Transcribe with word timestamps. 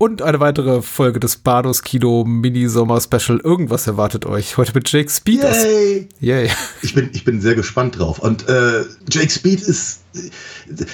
und 0.00 0.22
eine 0.22 0.40
weitere 0.40 0.80
Folge 0.80 1.20
des 1.20 1.36
Bados 1.36 1.82
Kino 1.82 2.24
Mini 2.24 2.70
Sommer 2.70 3.02
Special. 3.02 3.38
Irgendwas 3.44 3.86
erwartet 3.86 4.24
euch. 4.24 4.56
Heute 4.56 4.72
mit 4.72 4.90
Jake 4.90 5.10
Speed. 5.10 5.42
Yay! 5.42 6.08
Yay. 6.20 6.50
Ich 6.80 6.94
bin, 6.94 7.10
ich 7.12 7.26
bin 7.26 7.42
sehr 7.42 7.54
gespannt 7.54 7.98
drauf. 7.98 8.18
Und 8.18 8.48
äh, 8.48 8.84
Jake 9.10 9.28
Speed 9.28 9.60
ist, 9.60 10.00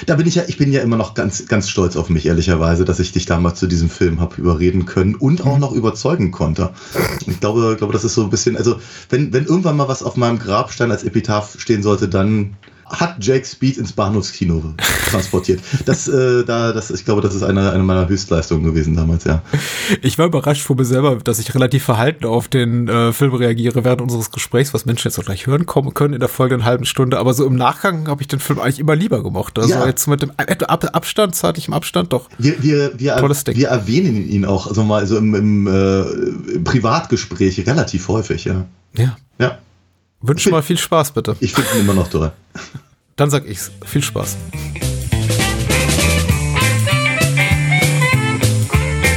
da 0.07 0.17
bin 0.17 0.27
ich 0.27 0.35
ja, 0.35 0.43
ich 0.49 0.59
bin 0.59 0.73
ja 0.73 0.81
immer 0.81 0.97
noch 0.97 1.15
ganz, 1.15 1.47
ganz 1.47 1.69
stolz 1.69 1.95
auf 1.95 2.11
mich, 2.11 2.27
ehrlicherweise, 2.27 2.85
dass 2.85 2.99
ich 2.99 3.13
dich 3.13 3.27
damals 3.27 3.61
zu 3.61 3.69
diesem 3.69 3.91
Film 3.91 4.19
habe 4.21 4.41
überreden 4.41 4.87
können 4.87 5.15
und 5.15 5.47
auch 5.47 5.55
mhm. 5.55 5.61
noch 5.61 5.73
überzeugen 5.73 6.33
konnte. 6.33 6.71
Ich 7.29 7.39
glaube, 7.39 7.77
glaube, 7.79 7.93
das 7.93 8.03
ist 8.03 8.15
so 8.15 8.25
ein 8.25 8.31
bisschen, 8.31 8.57
also 8.57 8.81
wenn, 9.09 9.33
wenn 9.33 9.45
irgendwann 9.45 9.77
mal 9.77 9.87
was 9.87 10.03
auf 10.03 10.17
meinem 10.17 10.41
Grabstein 10.41 10.91
als 10.91 11.05
Epitaph 11.05 11.61
stehen 11.61 11.85
sollte, 11.85 12.09
dann 12.09 12.57
hat 12.89 13.17
Jake 13.21 13.45
Speed 13.45 13.79
ins 13.79 13.93
Bahnhofskino 13.93 14.75
transportiert. 15.11 15.61
Das, 15.85 16.09
äh, 16.09 16.45
da, 16.45 16.73
das, 16.73 16.91
ich 16.91 17.05
glaube, 17.05 17.21
das 17.21 17.35
ist 17.35 17.43
eine, 17.43 17.73
eine 17.73 17.83
meiner 17.83 18.09
Höchstleistungen 18.09 18.65
gewesen 18.65 18.97
damals, 18.97 19.25
ja. 19.25 19.43
Ich 20.03 20.19
war 20.19 20.27
überrascht 20.27 20.63
vor 20.63 20.77
mir 20.77 20.85
selber, 20.85 21.17
dass 21.17 21.39
ich 21.39 21.55
relativ 21.55 21.85
verhalten 21.85 22.25
auf 22.25 22.49
den 22.49 22.89
äh, 22.89 23.13
Film 23.13 23.35
reagiere 23.35 23.85
während 23.85 24.01
unseres 24.01 24.31
Gesprächs, 24.31 24.73
was 24.73 24.87
Menschen 24.87 25.09
jetzt 25.09 25.19
auch 25.19 25.25
gleich 25.25 25.47
hören 25.47 25.67
kommen 25.67 25.95
können 25.95 26.15
in 26.15 26.21
der 26.21 26.29
folgenden 26.29 26.65
halben 26.65 26.85
Stunde. 26.85 27.19
Aber 27.19 27.35
so 27.35 27.45
im 27.45 27.57
Nachgang 27.57 28.09
habe 28.09 28.23
ich 28.23 28.29
den 28.29 28.39
Film 28.39 28.61
eigentlich 28.61 28.79
immer 28.79 28.95
lieber 28.95 29.23
gemocht. 29.23 29.59
Also 29.59 29.71
ja. 29.71 29.87
jetzt 29.87 30.07
mit 30.07 30.23
dem 30.23 30.33
Ab 30.37 30.85
Abstand, 30.93 31.35
zeitlichem 31.35 31.75
Abstand 31.75 32.13
doch. 32.13 32.29
Wir, 32.39 32.63
wir, 32.63 32.99
wir, 32.99 33.17
Tolles 33.17 33.45
Ding. 33.45 33.57
wir 33.57 33.69
erwähnen 33.69 34.29
ihn 34.29 34.45
auch, 34.45 34.67
also 34.67 34.85
mal 34.85 35.07
so 35.07 35.17
im, 35.17 35.35
im, 35.35 35.67
äh, 35.67 36.03
im 36.55 36.65
Privatgespräch 36.65 37.67
relativ 37.67 38.09
häufig, 38.09 38.45
ja. 38.45 38.65
Ja. 38.97 39.17
Ja. 39.39 39.59
Wünsche 40.29 40.51
mal 40.51 40.63
viel 40.63 40.79
Spaß, 40.79 41.13
bitte. 41.13 41.37
Ich 41.41 41.53
finde 41.53 41.71
ihn 41.75 41.81
immer 41.81 41.95
noch 41.95 42.09
toll. 42.09 42.33
Dann 43.17 43.31
sag 43.31 43.47
ich's. 43.49 43.71
Viel 43.85 44.03
Spaß. 44.03 44.37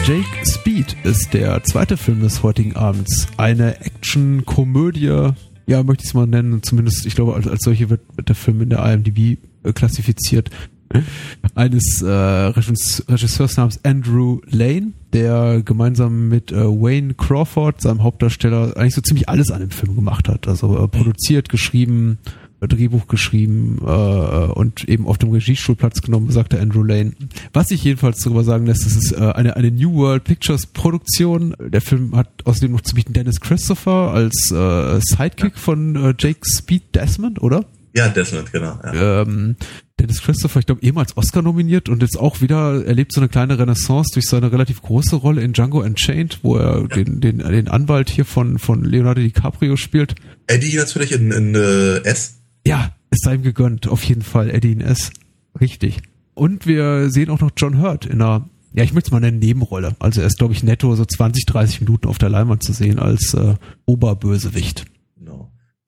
Jake 0.05 0.25
Speed 0.43 0.95
ist 1.03 1.33
der 1.33 1.63
zweite 1.63 1.97
Film 1.97 2.21
des 2.21 2.41
heutigen 2.43 2.75
Abends. 2.75 3.27
Eine 3.37 3.79
Action-Komödie, 3.81 5.31
ja, 5.67 5.83
möchte 5.83 6.03
ich 6.03 6.09
es 6.09 6.13
mal 6.13 6.27
nennen. 6.27 6.63
Zumindest, 6.63 7.05
ich 7.05 7.15
glaube, 7.15 7.35
als, 7.35 7.47
als 7.47 7.63
solche 7.63 7.89
wird, 7.89 8.01
wird 8.15 8.29
der 8.29 8.35
Film 8.35 8.61
in 8.61 8.69
der 8.69 8.83
IMDb 8.85 9.37
äh, 9.63 9.73
klassifiziert 9.73 10.49
eines 11.55 12.01
äh, 12.01 12.09
Regisseurs 12.09 13.57
namens 13.57 13.79
Andrew 13.83 14.39
Lane, 14.45 14.93
der 15.13 15.61
gemeinsam 15.63 16.29
mit 16.29 16.51
äh, 16.51 16.65
Wayne 16.65 17.13
Crawford, 17.13 17.81
seinem 17.81 18.03
Hauptdarsteller, 18.03 18.75
eigentlich 18.77 18.95
so 18.95 19.01
ziemlich 19.01 19.29
alles 19.29 19.51
an 19.51 19.61
dem 19.61 19.71
Film 19.71 19.95
gemacht 19.95 20.27
hat. 20.27 20.47
Also 20.47 20.83
äh, 20.83 20.87
produziert, 20.87 21.49
geschrieben, 21.49 22.17
äh, 22.61 22.67
Drehbuch 22.67 23.07
geschrieben 23.07 23.79
äh, 23.85 23.89
und 23.89 24.87
eben 24.89 25.07
auf 25.07 25.17
dem 25.17 25.31
Regiestuhl 25.31 25.75
Platz 25.75 26.01
genommen, 26.01 26.29
sagte 26.31 26.59
Andrew 26.59 26.83
Lane. 26.83 27.13
Was 27.53 27.71
ich 27.71 27.83
jedenfalls 27.83 28.21
darüber 28.21 28.43
sagen 28.43 28.65
lässt, 28.65 28.85
das 28.85 28.95
ist 28.95 29.11
äh, 29.13 29.31
eine, 29.33 29.55
eine 29.55 29.71
New 29.71 29.93
World 29.93 30.23
Pictures 30.23 30.65
Produktion. 30.65 31.55
Der 31.59 31.81
Film 31.81 32.15
hat 32.15 32.29
außerdem 32.45 32.71
noch 32.71 32.81
zu 32.81 32.95
bieten 32.95 33.13
Dennis 33.13 33.39
Christopher 33.39 34.11
als 34.11 34.51
äh, 34.51 34.99
Sidekick 35.01 35.57
von 35.57 35.95
äh, 35.95 36.13
Jake 36.17 36.41
Speed 36.43 36.95
Desmond, 36.95 37.41
oder? 37.41 37.65
Ja, 37.95 38.07
Desmond, 38.09 38.51
genau. 38.51 38.77
Ja. 38.83 39.21
Ähm, 39.21 39.55
Dennis 39.99 40.21
Christopher, 40.21 40.59
ich 40.61 40.65
glaube, 40.65 40.81
ehemals 40.81 41.17
Oscar 41.17 41.41
nominiert 41.41 41.89
und 41.89 42.01
jetzt 42.01 42.17
auch 42.17 42.39
wieder 42.41 42.85
erlebt 42.85 43.11
so 43.13 43.19
eine 43.19 43.27
kleine 43.27 43.59
Renaissance 43.59 44.11
durch 44.13 44.27
seine 44.27 44.51
relativ 44.51 44.81
große 44.81 45.17
Rolle 45.17 45.41
in 45.41 45.51
Django 45.51 45.81
Unchained, 45.81 46.39
wo 46.41 46.55
er 46.55 46.87
den, 46.87 47.19
den, 47.19 47.39
den 47.39 47.67
Anwalt 47.67 48.09
hier 48.09 48.25
von, 48.25 48.59
von 48.59 48.85
Leonardo 48.85 49.21
DiCaprio 49.21 49.75
spielt. 49.75 50.15
Eddie 50.47 50.77
natürlich 50.77 51.11
in, 51.11 51.31
in 51.31 51.53
äh, 51.53 51.97
S. 52.03 52.39
Ja, 52.65 52.95
es 53.09 53.19
sei 53.21 53.35
ihm 53.35 53.43
gegönnt, 53.43 53.87
auf 53.87 54.03
jeden 54.03 54.21
Fall, 54.21 54.49
Eddie 54.49 54.71
in 54.71 54.81
S. 54.81 55.11
Richtig. 55.59 56.01
Und 56.33 56.65
wir 56.65 57.09
sehen 57.09 57.29
auch 57.29 57.41
noch 57.41 57.51
John 57.57 57.81
Hurt 57.81 58.05
in 58.05 58.21
einer, 58.21 58.47
ja, 58.73 58.83
ich 58.83 58.93
möchte 58.93 59.09
es 59.09 59.11
mal 59.11 59.17
eine 59.17 59.35
Nebenrolle. 59.35 59.95
Also 59.99 60.21
er 60.21 60.27
ist, 60.27 60.37
glaube 60.37 60.53
ich, 60.53 60.63
netto 60.63 60.95
so 60.95 61.03
20, 61.03 61.45
30 61.45 61.81
Minuten 61.81 62.07
auf 62.07 62.17
der 62.17 62.29
Leinwand 62.29 62.63
zu 62.63 62.71
sehen 62.71 62.99
als 62.99 63.33
äh, 63.33 63.55
Oberbösewicht. 63.85 64.85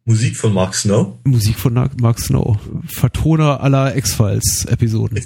Musik 0.06 0.36
von 0.36 0.54
Mark 0.54 0.76
Snow? 0.76 1.20
Musik 1.24 1.60
von 1.60 1.74
Mark 1.74 2.20
Snow. 2.20 2.58
Vertoner 2.88 3.62
aller 3.62 3.96
X-Files-Episoden. 3.96 5.20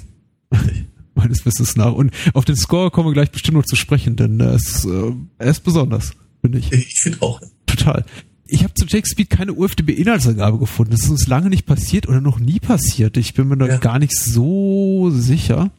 Meines 1.14 1.46
Wissens 1.46 1.76
nach. 1.76 1.92
Und 1.92 2.12
auf 2.34 2.44
den 2.44 2.56
Score 2.56 2.90
kommen 2.90 3.08
wir 3.08 3.14
gleich 3.14 3.30
bestimmt 3.30 3.56
noch 3.56 3.64
zu 3.64 3.76
sprechen, 3.76 4.16
denn 4.16 4.38
er 4.38 4.54
ist, 4.54 4.84
äh, 4.84 5.12
er 5.38 5.50
ist 5.50 5.60
besonders, 5.60 6.12
finde 6.42 6.58
ich. 6.58 6.70
Ich 6.72 7.00
finde 7.00 7.22
auch. 7.22 7.40
Total. 7.64 8.04
Ich 8.44 8.62
habe 8.62 8.74
zu 8.74 8.84
Jake 8.86 9.08
Speed 9.08 9.30
keine 9.30 9.54
UFDB-Inhaltsangabe 9.54 10.58
gefunden. 10.58 10.92
Das 10.92 11.00
ist 11.00 11.10
uns 11.10 11.26
lange 11.26 11.48
nicht 11.48 11.66
passiert 11.66 12.08
oder 12.08 12.20
noch 12.20 12.38
nie 12.38 12.60
passiert. 12.60 13.16
Ich 13.16 13.34
bin 13.34 13.48
mir 13.48 13.56
da 13.56 13.66
ja. 13.66 13.76
gar 13.78 13.98
nicht 13.98 14.16
so 14.16 15.10
sicher. 15.10 15.70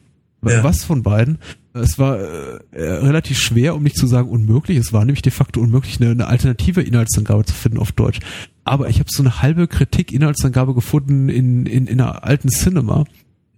Ja. 0.44 0.62
Was 0.62 0.84
von 0.84 1.02
beiden? 1.02 1.38
Es 1.72 1.98
war 1.98 2.18
äh, 2.18 2.58
relativ 2.72 3.38
schwer, 3.38 3.74
um 3.74 3.82
nicht 3.82 3.96
zu 3.96 4.06
sagen 4.06 4.28
unmöglich. 4.28 4.78
Es 4.78 4.92
war 4.92 5.04
nämlich 5.04 5.22
de 5.22 5.32
facto 5.32 5.60
unmöglich, 5.60 6.00
eine, 6.00 6.10
eine 6.10 6.26
alternative 6.26 6.82
Inhaltsangabe 6.82 7.44
zu 7.44 7.54
finden 7.54 7.78
auf 7.78 7.92
Deutsch. 7.92 8.20
Aber 8.68 8.90
ich 8.90 8.98
habe 8.98 9.08
so 9.10 9.22
eine 9.22 9.40
halbe 9.40 9.66
Kritik-Inhaltsangabe 9.66 10.74
gefunden 10.74 11.30
in, 11.30 11.64
in, 11.64 11.86
in 11.86 12.00
einer 12.00 12.24
alten 12.24 12.50
Cinema. 12.50 13.04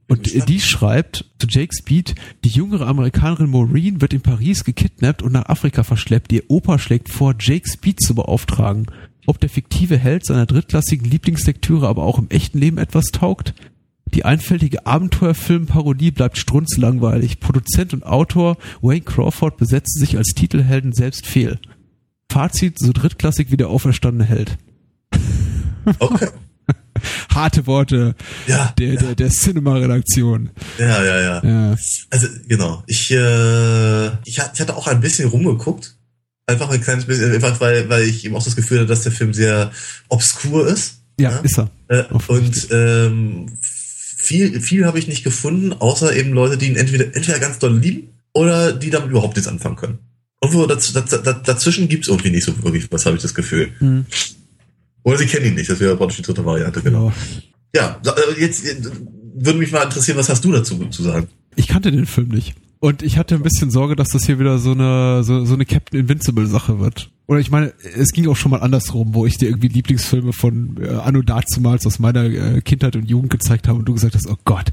Und 0.06 0.48
die 0.48 0.60
schreibt 0.60 1.24
zu 1.38 1.48
Jake 1.48 1.74
Speed, 1.76 2.14
die 2.44 2.48
jüngere 2.48 2.86
Amerikanerin 2.86 3.50
Maureen 3.50 4.00
wird 4.00 4.12
in 4.12 4.20
Paris 4.20 4.64
gekidnappt 4.64 5.22
und 5.22 5.32
nach 5.32 5.46
Afrika 5.46 5.82
verschleppt. 5.82 6.32
Ihr 6.32 6.44
Opa 6.48 6.78
schlägt 6.78 7.10
vor, 7.10 7.34
Jake 7.38 7.68
Speed 7.68 8.00
zu 8.00 8.14
beauftragen. 8.14 8.86
Ob 9.26 9.40
der 9.40 9.48
fiktive 9.48 9.98
Held 9.98 10.24
seiner 10.24 10.46
drittklassigen 10.46 11.10
Lieblingslektüre 11.10 11.88
aber 11.88 12.04
auch 12.04 12.18
im 12.18 12.28
echten 12.28 12.58
Leben 12.58 12.78
etwas 12.78 13.06
taugt? 13.06 13.54
Die 14.14 14.24
einfältige 14.24 14.86
Abenteuerfilmparodie 14.86 16.12
bleibt 16.12 16.38
strunzlangweilig. 16.38 17.40
Produzent 17.40 17.94
und 17.94 18.06
Autor 18.06 18.58
Wayne 18.80 19.02
Crawford 19.02 19.56
besetzt 19.56 19.98
sich 19.98 20.16
als 20.16 20.34
Titelhelden 20.34 20.92
selbst 20.92 21.26
fehl. 21.26 21.58
Fazit, 22.30 22.78
so 22.78 22.92
drittklassig 22.92 23.50
wie 23.50 23.56
der 23.56 23.68
auferstandene 23.68 24.24
Held. 24.24 24.56
Okay. 25.98 26.28
Harte 27.34 27.66
Worte 27.66 28.14
ja, 28.46 28.74
der, 28.78 28.94
ja. 28.94 29.00
der, 29.00 29.14
der 29.14 29.30
Cinema-Redaktion. 29.30 30.50
Ja, 30.78 31.02
ja, 31.02 31.20
ja, 31.20 31.44
ja. 31.44 31.76
Also, 32.10 32.26
genau. 32.46 32.82
Ich, 32.86 33.10
äh, 33.10 34.06
ich, 34.24 34.40
hatte 34.40 34.76
auch 34.76 34.86
ein 34.86 35.00
bisschen 35.00 35.28
rumgeguckt. 35.28 35.96
Einfach 36.46 36.70
ein 36.70 36.80
kleines 36.80 37.04
bisschen, 37.04 37.32
einfach 37.32 37.60
weil, 37.60 37.88
weil 37.88 38.04
ich 38.04 38.24
eben 38.24 38.34
auch 38.34 38.44
das 38.44 38.56
Gefühl 38.56 38.78
hatte, 38.78 38.88
dass 38.88 39.02
der 39.02 39.12
Film 39.12 39.32
sehr 39.32 39.70
obskur 40.08 40.66
ist. 40.66 40.96
Ja, 41.18 41.38
ist 41.38 41.58
er. 41.58 41.70
Äh, 41.88 42.04
und 42.28 42.68
ähm, 42.70 43.46
viel, 44.16 44.60
viel 44.60 44.86
habe 44.86 44.98
ich 44.98 45.06
nicht 45.06 45.24
gefunden, 45.24 45.72
außer 45.72 46.14
eben 46.14 46.32
Leute, 46.32 46.58
die 46.58 46.66
ihn 46.66 46.76
entweder, 46.76 47.04
entweder 47.14 47.38
ganz 47.38 47.58
doll 47.58 47.78
lieben 47.78 48.08
oder 48.32 48.72
die 48.72 48.90
damit 48.90 49.10
überhaupt 49.10 49.36
nichts 49.36 49.48
anfangen 49.48 49.76
können. 49.76 49.98
Irgendwo 50.42 50.66
daz, 50.66 50.92
daz, 50.92 51.10
daz, 51.10 51.36
dazwischen 51.44 51.88
gibt's 51.88 52.08
irgendwie 52.08 52.30
nicht 52.30 52.44
so 52.44 52.62
wirklich 52.62 52.90
was, 52.90 53.06
habe 53.06 53.16
ich 53.16 53.22
das 53.22 53.34
Gefühl. 53.34 53.72
Mhm. 53.80 54.06
Oder 55.02 55.18
sie 55.18 55.26
kennen 55.26 55.46
ihn 55.46 55.54
nicht, 55.54 55.70
das 55.70 55.80
wäre 55.80 55.96
praktisch 55.96 56.18
die 56.18 56.22
dritte 56.22 56.44
Variante, 56.44 56.82
genau. 56.82 57.12
Ja, 57.74 58.00
ja 58.04 58.12
äh, 58.12 58.40
jetzt 58.40 58.66
äh, 58.66 58.76
würde 59.34 59.58
mich 59.58 59.72
mal 59.72 59.84
interessieren, 59.84 60.18
was 60.18 60.28
hast 60.28 60.44
du 60.44 60.52
dazu 60.52 60.76
zu 60.86 61.02
sagen? 61.02 61.28
Ich 61.56 61.68
kannte 61.68 61.90
den 61.90 62.06
Film 62.06 62.28
nicht. 62.28 62.54
Und 62.80 63.02
ich 63.02 63.18
hatte 63.18 63.34
ein 63.34 63.42
bisschen 63.42 63.70
Sorge, 63.70 63.94
dass 63.94 64.08
das 64.08 64.24
hier 64.24 64.38
wieder 64.38 64.58
so 64.58 64.72
eine, 64.72 65.22
so, 65.22 65.44
so 65.44 65.54
eine 65.54 65.66
Captain 65.66 66.00
Invincible 66.00 66.46
Sache 66.46 66.80
wird. 66.80 67.10
Oder 67.30 67.38
ich 67.38 67.52
meine, 67.52 67.72
es 67.96 68.08
ging 68.08 68.26
auch 68.26 68.34
schon 68.34 68.50
mal 68.50 68.58
andersrum, 68.58 69.14
wo 69.14 69.24
ich 69.24 69.38
dir 69.38 69.50
irgendwie 69.50 69.68
Lieblingsfilme 69.68 70.32
von 70.32 70.76
äh, 70.82 70.88
Anno 70.88 71.22
dazumals 71.22 71.86
aus 71.86 72.00
meiner 72.00 72.24
äh, 72.24 72.60
Kindheit 72.60 72.96
und 72.96 73.08
Jugend 73.08 73.30
gezeigt 73.30 73.68
habe 73.68 73.78
und 73.78 73.84
du 73.84 73.94
gesagt 73.94 74.16
hast, 74.16 74.26
oh 74.28 74.36
Gott. 74.44 74.72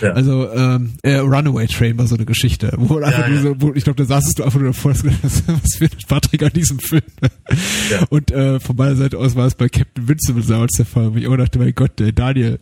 Ja. 0.00 0.12
Also 0.12 0.48
ähm, 0.52 0.92
äh, 1.02 1.16
Runaway 1.16 1.66
Train 1.66 1.98
war 1.98 2.06
so 2.06 2.14
eine 2.14 2.24
Geschichte, 2.24 2.72
wo 2.76 3.00
ja, 3.00 3.06
einfach 3.08 3.28
ja. 3.28 3.40
so, 3.40 3.56
wo, 3.58 3.72
ich 3.74 3.82
glaube, 3.82 3.96
da 3.96 4.04
saßest 4.04 4.38
du 4.38 4.44
einfach 4.44 4.60
nur 4.60 4.68
davor 4.68 4.92
und 5.02 5.04
hast 5.24 5.46
gesagt, 5.46 5.60
was 5.64 5.80
wird 5.80 6.06
Patrick 6.06 6.44
an 6.44 6.52
diesem 6.52 6.78
Film? 6.78 7.02
Ja. 7.90 8.04
Und 8.08 8.30
äh, 8.30 8.60
von 8.60 8.76
meiner 8.76 8.94
Seite 8.94 9.18
aus 9.18 9.34
war 9.34 9.48
es 9.48 9.56
bei 9.56 9.68
Captain 9.68 10.04
Invincible 10.04 10.44
damals 10.44 10.74
der 10.74 10.86
Fall, 10.86 11.12
wo 11.12 11.18
ich 11.18 11.26
auch 11.26 11.36
dachte, 11.36 11.58
mein 11.58 11.74
Gott, 11.74 12.00
äh, 12.00 12.12
Daniel. 12.12 12.60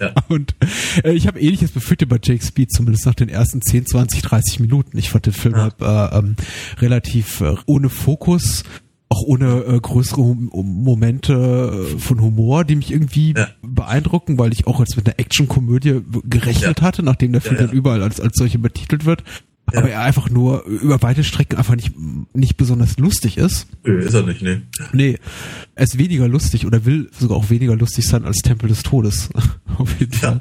Ja. 0.00 0.12
und 0.28 0.54
äh, 1.04 1.12
ich 1.12 1.26
habe 1.26 1.40
ähnliches 1.40 1.70
befürchtet 1.70 2.08
bei 2.08 2.18
Jake 2.22 2.44
Speed, 2.44 2.72
zumindest 2.72 3.06
nach 3.06 3.14
den 3.14 3.28
ersten 3.28 3.62
10, 3.62 3.86
20, 3.86 4.22
30 4.22 4.60
Minuten. 4.60 4.98
Ich 4.98 5.10
fand 5.10 5.26
den 5.26 5.32
Film 5.32 5.54
ja. 5.54 5.62
halt, 5.62 5.80
äh, 5.80 6.18
ähm, 6.18 6.36
relativ 6.80 7.40
äh, 7.40 7.54
ohne 7.66 7.88
Fokus, 7.88 8.64
auch 9.08 9.22
ohne 9.22 9.64
äh, 9.64 9.80
größere 9.80 10.20
Momente 10.20 11.94
äh, 11.94 11.98
von 11.98 12.20
Humor, 12.20 12.64
die 12.64 12.76
mich 12.76 12.92
irgendwie 12.92 13.34
ja. 13.36 13.48
beeindrucken, 13.62 14.38
weil 14.38 14.52
ich 14.52 14.66
auch 14.66 14.80
als 14.80 14.96
mit 14.96 15.06
einer 15.06 15.18
Actionkomödie 15.18 16.02
gerechnet 16.24 16.80
ja. 16.80 16.86
hatte, 16.86 17.02
nachdem 17.02 17.32
der 17.32 17.40
Film 17.40 17.56
ja, 17.56 17.66
dann 17.66 17.74
überall 17.74 18.02
als, 18.02 18.20
als 18.20 18.36
solche 18.36 18.58
betitelt 18.58 19.06
wird. 19.06 19.24
Aber 19.76 19.90
er 19.90 20.02
einfach 20.02 20.30
nur 20.30 20.64
über 20.64 21.02
weite 21.02 21.24
Strecken 21.24 21.56
einfach 21.56 21.76
nicht, 21.76 21.92
nicht 22.34 22.56
besonders 22.56 22.98
lustig 22.98 23.36
ist. 23.36 23.66
Nö, 23.84 23.98
ist 23.98 24.14
er 24.14 24.22
nicht, 24.22 24.42
nee. 24.42 24.62
Nee. 24.92 25.18
Er 25.74 25.84
ist 25.84 25.98
weniger 25.98 26.28
lustig 26.28 26.66
oder 26.66 26.84
will 26.84 27.10
sogar 27.18 27.36
auch 27.36 27.50
weniger 27.50 27.76
lustig 27.76 28.06
sein 28.06 28.24
als 28.24 28.38
Tempel 28.38 28.68
des 28.68 28.82
Todes. 28.82 29.30
Auf 29.78 29.98
jeden 30.00 30.12
Fall 30.12 30.40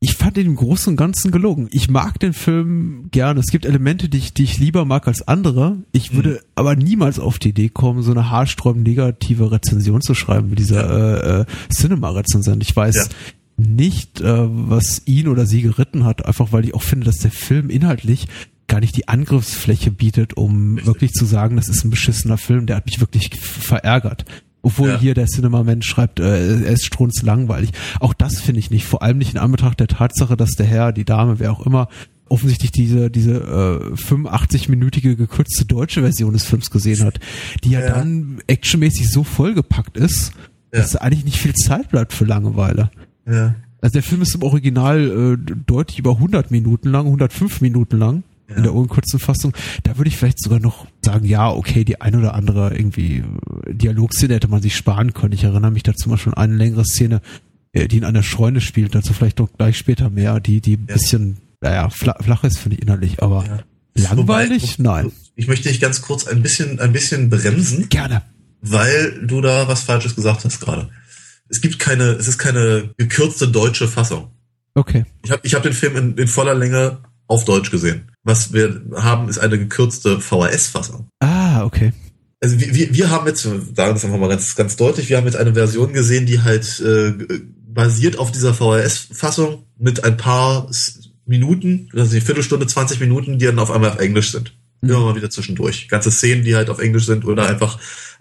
ich 0.00 0.14
fand 0.14 0.38
ihn 0.38 0.46
im 0.46 0.56
Großen 0.56 0.92
und 0.92 0.96
Ganzen 0.96 1.32
gelungen. 1.32 1.68
Ich 1.72 1.90
mag 1.90 2.20
den 2.20 2.32
Film 2.32 3.08
gerne. 3.10 3.40
Es 3.40 3.50
gibt 3.50 3.66
Elemente, 3.66 4.08
die 4.08 4.18
ich, 4.18 4.32
die 4.32 4.44
ich 4.44 4.58
lieber 4.58 4.84
mag 4.84 5.08
als 5.08 5.26
andere. 5.26 5.78
Ich 5.90 6.14
würde 6.14 6.30
mhm. 6.30 6.38
aber 6.54 6.76
niemals 6.76 7.18
auf 7.18 7.40
die 7.40 7.48
Idee 7.48 7.68
kommen, 7.68 8.02
so 8.02 8.12
eine 8.12 8.30
haarsträubend 8.30 8.86
negative 8.86 9.50
Rezension 9.50 10.00
zu 10.00 10.14
schreiben 10.14 10.52
wie 10.52 10.54
dieser 10.54 10.86
ja. 10.86 11.16
äh, 11.16 11.40
äh, 11.40 11.44
Cinema-Rezensent. 11.72 12.62
Ich 12.62 12.74
weiß 12.74 12.94
ja. 12.94 13.04
Nicht, 13.58 14.20
äh, 14.20 14.24
was 14.26 15.02
ihn 15.06 15.28
oder 15.28 15.44
sie 15.46 15.62
geritten 15.62 16.04
hat, 16.04 16.24
einfach 16.24 16.52
weil 16.52 16.64
ich 16.64 16.74
auch 16.74 16.82
finde, 16.82 17.06
dass 17.06 17.18
der 17.18 17.30
Film 17.30 17.70
inhaltlich 17.70 18.28
gar 18.68 18.80
nicht 18.80 18.96
die 18.96 19.08
Angriffsfläche 19.08 19.90
bietet, 19.90 20.36
um 20.36 20.74
Richtig. 20.74 20.86
wirklich 20.86 21.12
zu 21.12 21.24
sagen, 21.24 21.56
das 21.56 21.68
ist 21.68 21.84
ein 21.84 21.90
beschissener 21.90 22.38
Film, 22.38 22.66
der 22.66 22.76
hat 22.76 22.86
mich 22.86 23.00
wirklich 23.00 23.30
verärgert. 23.40 24.24
Obwohl 24.62 24.90
ja. 24.90 25.00
hier 25.00 25.14
der 25.14 25.26
Cinema-Mensch 25.26 25.86
schreibt, 25.86 26.20
äh, 26.20 26.64
er 26.64 26.72
ist 26.72 26.84
strunzlangweilig. 26.84 27.70
Auch 28.00 28.12
das 28.12 28.40
finde 28.40 28.58
ich 28.58 28.70
nicht. 28.70 28.84
Vor 28.84 29.02
allem 29.02 29.18
nicht 29.18 29.32
in 29.32 29.38
Anbetracht 29.38 29.80
der 29.80 29.86
Tatsache, 29.86 30.36
dass 30.36 30.52
der 30.52 30.66
Herr, 30.66 30.92
die 30.92 31.04
Dame, 31.04 31.38
wer 31.38 31.52
auch 31.52 31.64
immer, 31.64 31.88
offensichtlich 32.28 32.72
diese 32.72 33.10
diese 33.10 33.36
äh, 33.36 33.94
85-minütige 33.94 35.14
gekürzte 35.14 35.64
deutsche 35.64 36.02
Version 36.02 36.32
des 36.32 36.44
Films 36.44 36.70
gesehen 36.70 37.04
hat, 37.04 37.20
die 37.64 37.70
ja, 37.70 37.80
ja. 37.80 37.94
dann 37.94 38.42
actionmäßig 38.46 39.10
so 39.10 39.24
vollgepackt 39.24 39.96
ist, 39.96 40.32
ja. 40.72 40.80
dass 40.80 40.96
eigentlich 40.96 41.24
nicht 41.24 41.38
viel 41.38 41.54
Zeit 41.54 41.88
bleibt 41.88 42.12
für 42.12 42.24
Langeweile. 42.24 42.90
Ja. 43.28 43.54
Also 43.80 43.92
der 43.92 44.02
Film 44.02 44.22
ist 44.22 44.34
im 44.34 44.42
Original 44.42 45.36
äh, 45.38 45.52
deutlich 45.66 46.00
über 46.00 46.12
100 46.12 46.50
Minuten 46.50 46.90
lang, 46.90 47.06
105 47.06 47.60
Minuten 47.60 47.98
lang 47.98 48.22
ja. 48.48 48.56
in 48.56 48.62
der 48.62 48.74
urkurzen 48.74 49.18
Fassung. 49.18 49.52
Da 49.82 49.96
würde 49.98 50.08
ich 50.08 50.16
vielleicht 50.16 50.42
sogar 50.42 50.60
noch 50.60 50.86
sagen, 51.04 51.26
ja, 51.26 51.50
okay, 51.50 51.84
die 51.84 52.00
ein 52.00 52.16
oder 52.16 52.34
andere 52.34 52.74
irgendwie 52.76 53.18
äh, 53.18 53.74
Dialogszene 53.74 54.34
hätte 54.34 54.48
man 54.48 54.62
sich 54.62 54.76
sparen 54.76 55.14
können. 55.14 55.32
Ich 55.32 55.44
erinnere 55.44 55.70
mich 55.70 55.82
dazu 55.82 56.08
mal 56.08 56.18
schon 56.18 56.34
an 56.34 56.50
eine 56.50 56.56
längere 56.56 56.84
Szene, 56.84 57.20
äh, 57.72 57.88
die 57.88 57.98
in 57.98 58.04
einer 58.04 58.22
Scheune 58.22 58.60
spielt, 58.60 58.94
dazu 58.94 59.12
vielleicht 59.12 59.38
noch 59.38 59.52
gleich 59.52 59.78
später 59.78 60.10
mehr, 60.10 60.40
die 60.40 60.60
die 60.60 60.76
ein 60.76 60.86
ja. 60.88 60.94
bisschen, 60.94 61.38
naja, 61.60 61.88
flach 61.90 62.44
ist, 62.44 62.58
finde 62.58 62.76
ich 62.76 62.82
innerlich, 62.82 63.22
aber 63.22 63.44
ja. 63.46 64.08
langweilig? 64.10 64.78
Wobei, 64.78 65.02
Nein. 65.02 65.12
Ich 65.36 65.46
möchte 65.46 65.68
dich 65.68 65.80
ganz 65.80 66.02
kurz 66.02 66.26
ein 66.26 66.42
bisschen, 66.42 66.80
ein 66.80 66.92
bisschen 66.92 67.30
bremsen. 67.30 67.88
Gerne. 67.88 68.22
Weil 68.60 69.20
du 69.24 69.40
da 69.40 69.68
was 69.68 69.82
Falsches 69.84 70.16
gesagt 70.16 70.44
hast 70.44 70.58
gerade. 70.60 70.88
Es 71.48 71.60
gibt 71.60 71.78
keine, 71.78 72.12
es 72.12 72.28
ist 72.28 72.38
keine 72.38 72.90
gekürzte 72.96 73.48
deutsche 73.48 73.88
Fassung. 73.88 74.30
Okay. 74.74 75.04
Ich 75.24 75.30
habe 75.30 75.40
ich 75.44 75.54
hab 75.54 75.62
den 75.62 75.72
Film 75.72 75.96
in, 75.96 76.16
in 76.16 76.28
voller 76.28 76.54
Länge 76.54 76.98
auf 77.26 77.44
Deutsch 77.44 77.70
gesehen. 77.70 78.10
Was 78.22 78.52
wir 78.52 78.82
haben, 78.96 79.28
ist 79.28 79.38
eine 79.38 79.58
gekürzte 79.58 80.20
VHS-Fassung. 80.20 81.08
Ah, 81.20 81.64
okay. 81.64 81.92
Also 82.40 82.60
wir, 82.60 82.74
wir, 82.74 82.94
wir 82.94 83.10
haben 83.10 83.26
jetzt, 83.26 83.42
sagen 83.42 83.64
das 83.74 84.04
einfach 84.04 84.18
mal 84.18 84.28
ganz, 84.28 84.54
ganz 84.54 84.76
deutlich, 84.76 85.08
wir 85.08 85.16
haben 85.16 85.26
jetzt 85.26 85.36
eine 85.36 85.54
Version 85.54 85.92
gesehen, 85.92 86.26
die 86.26 86.40
halt 86.42 86.80
äh, 86.80 87.12
basiert 87.66 88.18
auf 88.18 88.30
dieser 88.32 88.54
VHS-Fassung 88.54 89.64
mit 89.76 90.04
ein 90.04 90.16
paar 90.16 90.70
Minuten, 91.26 91.88
also 91.94 92.12
die 92.12 92.20
Viertelstunde, 92.20 92.66
20 92.66 93.00
Minuten, 93.00 93.38
die 93.38 93.46
dann 93.46 93.58
auf 93.58 93.70
einmal 93.70 93.90
auf 93.90 93.98
Englisch 93.98 94.32
sind. 94.32 94.56
Mhm. 94.80 94.90
Immer 94.90 95.00
mal 95.00 95.16
wieder 95.16 95.30
zwischendurch. 95.30 95.88
Ganze 95.88 96.10
Szenen, 96.10 96.44
die 96.44 96.56
halt 96.56 96.70
auf 96.70 96.78
Englisch 96.78 97.06
sind 97.06 97.24
oder 97.24 97.48
einfach 97.48 97.78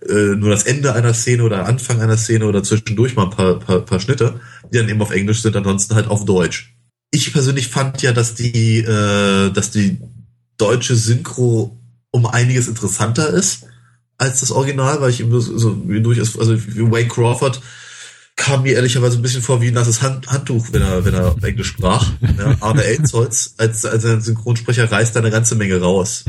äh, 0.08 0.36
nur 0.36 0.50
das 0.50 0.64
Ende 0.64 0.94
einer 0.94 1.14
Szene 1.14 1.44
oder 1.44 1.66
Anfang 1.66 2.02
einer 2.02 2.18
Szene 2.18 2.46
oder 2.46 2.64
zwischendurch 2.64 3.16
mal 3.16 3.26
ein 3.26 3.30
paar, 3.32 3.60
paar, 3.60 3.82
paar 3.82 4.00
Schnitte, 4.00 4.40
die 4.72 4.78
dann 4.78 4.90
eben 4.90 5.02
auf 5.02 5.12
Englisch 5.12 5.42
sind, 5.42 5.56
ansonsten 5.56 5.96
halt 5.96 6.08
auf 6.08 6.26
Deutsch 6.26 6.74
ich 7.12 7.32
persönlich 7.32 7.70
fand 7.70 8.02
ja, 8.02 8.12
dass 8.12 8.36
die, 8.36 8.80
äh, 8.80 9.52
dass 9.52 9.72
die 9.72 10.00
deutsche 10.58 10.96
Synchro 10.96 11.78
um 12.12 12.26
einiges 12.26 12.68
interessanter 12.68 13.30
ist 13.30 13.66
als 14.18 14.40
das 14.40 14.52
Original, 14.52 15.02
weil 15.02 15.12
ich 15.12 15.20
eben 15.20 15.32
so, 15.40 15.58
so 15.58 15.88
wie 15.88 16.02
durch 16.02 16.20
also 16.20 16.58
wie 16.58 16.92
Wayne 16.92 17.08
Crawford 17.08 17.62
kam 18.38 18.64
mir 18.64 18.76
ehrlicherweise 18.76 19.18
ein 19.18 19.22
bisschen 19.22 19.42
vor 19.42 19.62
wie 19.62 19.68
ein 19.68 19.74
nasses 19.74 20.02
Hand, 20.02 20.28
Handtuch, 20.28 20.68
wenn 20.72 20.82
er, 20.82 21.04
wenn 21.04 21.14
er 21.14 21.36
Englisch 21.42 21.68
sprach. 21.68 22.14
Ja, 22.38 22.56
Arne 22.62 22.86
Elsholz 22.86 23.56
als, 23.58 23.84
als 23.84 24.06
ein 24.06 24.22
Synchronsprecher 24.22 24.90
reißt 24.90 25.14
da 25.16 25.20
eine 25.20 25.32
ganze 25.32 25.56
Menge 25.56 25.82
raus. 25.82 26.24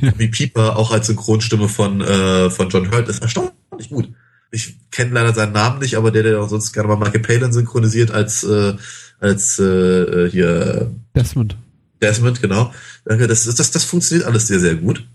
Ja. 0.00 0.12
Wie 0.18 0.28
Pieper 0.28 0.76
auch 0.76 0.90
als 0.90 1.06
Synchronstimme 1.06 1.68
von, 1.68 2.00
äh, 2.00 2.50
von 2.50 2.68
John 2.68 2.90
Hurt 2.90 3.08
ist 3.08 3.22
erstaunlich 3.22 3.88
gut. 3.88 4.08
Ich 4.50 4.74
kenne 4.90 5.12
leider 5.12 5.32
seinen 5.32 5.52
Namen 5.52 5.78
nicht, 5.78 5.94
aber 5.96 6.10
der, 6.10 6.24
der 6.24 6.48
sonst 6.48 6.72
gerne 6.72 6.88
mal 6.88 6.96
Michael 6.96 7.20
Palin 7.20 7.52
synchronisiert 7.52 8.10
als 8.10 8.42
äh, 8.44 8.74
als 9.22 9.58
äh, 9.58 9.64
äh, 9.64 10.30
hier 10.30 10.92
Desmond. 11.14 11.56
Desmond, 12.02 12.42
genau. 12.42 12.74
Danke, 13.04 13.28
das, 13.28 13.44
das, 13.44 13.70
das 13.70 13.84
funktioniert 13.84 14.26
alles 14.26 14.48
sehr, 14.48 14.58
sehr 14.58 14.74
gut. 14.74 15.06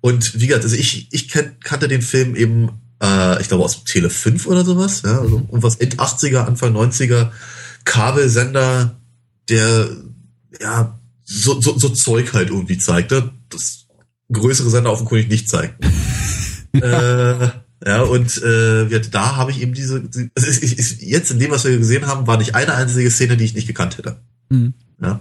Und 0.00 0.40
wie 0.40 0.46
gesagt, 0.46 0.64
also 0.64 0.76
ich, 0.76 1.08
ich 1.12 1.28
kannte 1.28 1.88
den 1.88 2.02
Film 2.02 2.34
eben, 2.34 2.70
äh, 3.02 3.40
ich 3.40 3.48
glaube, 3.48 3.64
aus 3.64 3.84
Tele 3.84 4.10
5 4.10 4.46
oder 4.46 4.64
sowas, 4.64 5.02
ja, 5.04 5.20
also 5.20 5.36
irgendwas 5.36 5.76
End 5.76 5.96
80er, 5.96 6.44
Anfang 6.44 6.74
90er, 6.74 7.30
Kabelsender, 7.84 8.96
der 9.48 9.88
ja 10.60 10.98
so, 11.24 11.60
so, 11.60 11.78
so 11.78 11.90
Zeug 11.90 12.32
halt 12.32 12.50
irgendwie 12.50 12.78
zeigte. 12.78 13.30
Das 13.50 13.86
größere 14.32 14.70
Sender 14.70 14.92
offenkundig 14.92 15.28
nicht 15.28 15.48
zeigt. 15.48 15.84
äh, 16.72 17.48
ja, 17.86 18.02
und 18.02 18.42
äh, 18.42 19.00
da 19.10 19.36
habe 19.36 19.50
ich 19.50 19.62
eben 19.62 19.72
diese, 19.72 20.02
also 20.34 20.48
ist, 20.48 20.62
ist, 20.62 21.00
jetzt 21.00 21.30
in 21.30 21.38
dem, 21.38 21.50
was 21.50 21.64
wir 21.64 21.76
gesehen 21.78 22.06
haben, 22.06 22.26
war 22.26 22.36
nicht 22.36 22.54
eine 22.54 22.74
einzige 22.74 23.10
Szene, 23.10 23.36
die 23.36 23.44
ich 23.44 23.54
nicht 23.54 23.68
gekannt 23.68 23.98
hätte. 23.98 24.20
Mhm. 24.48 24.74
Ja. 25.00 25.20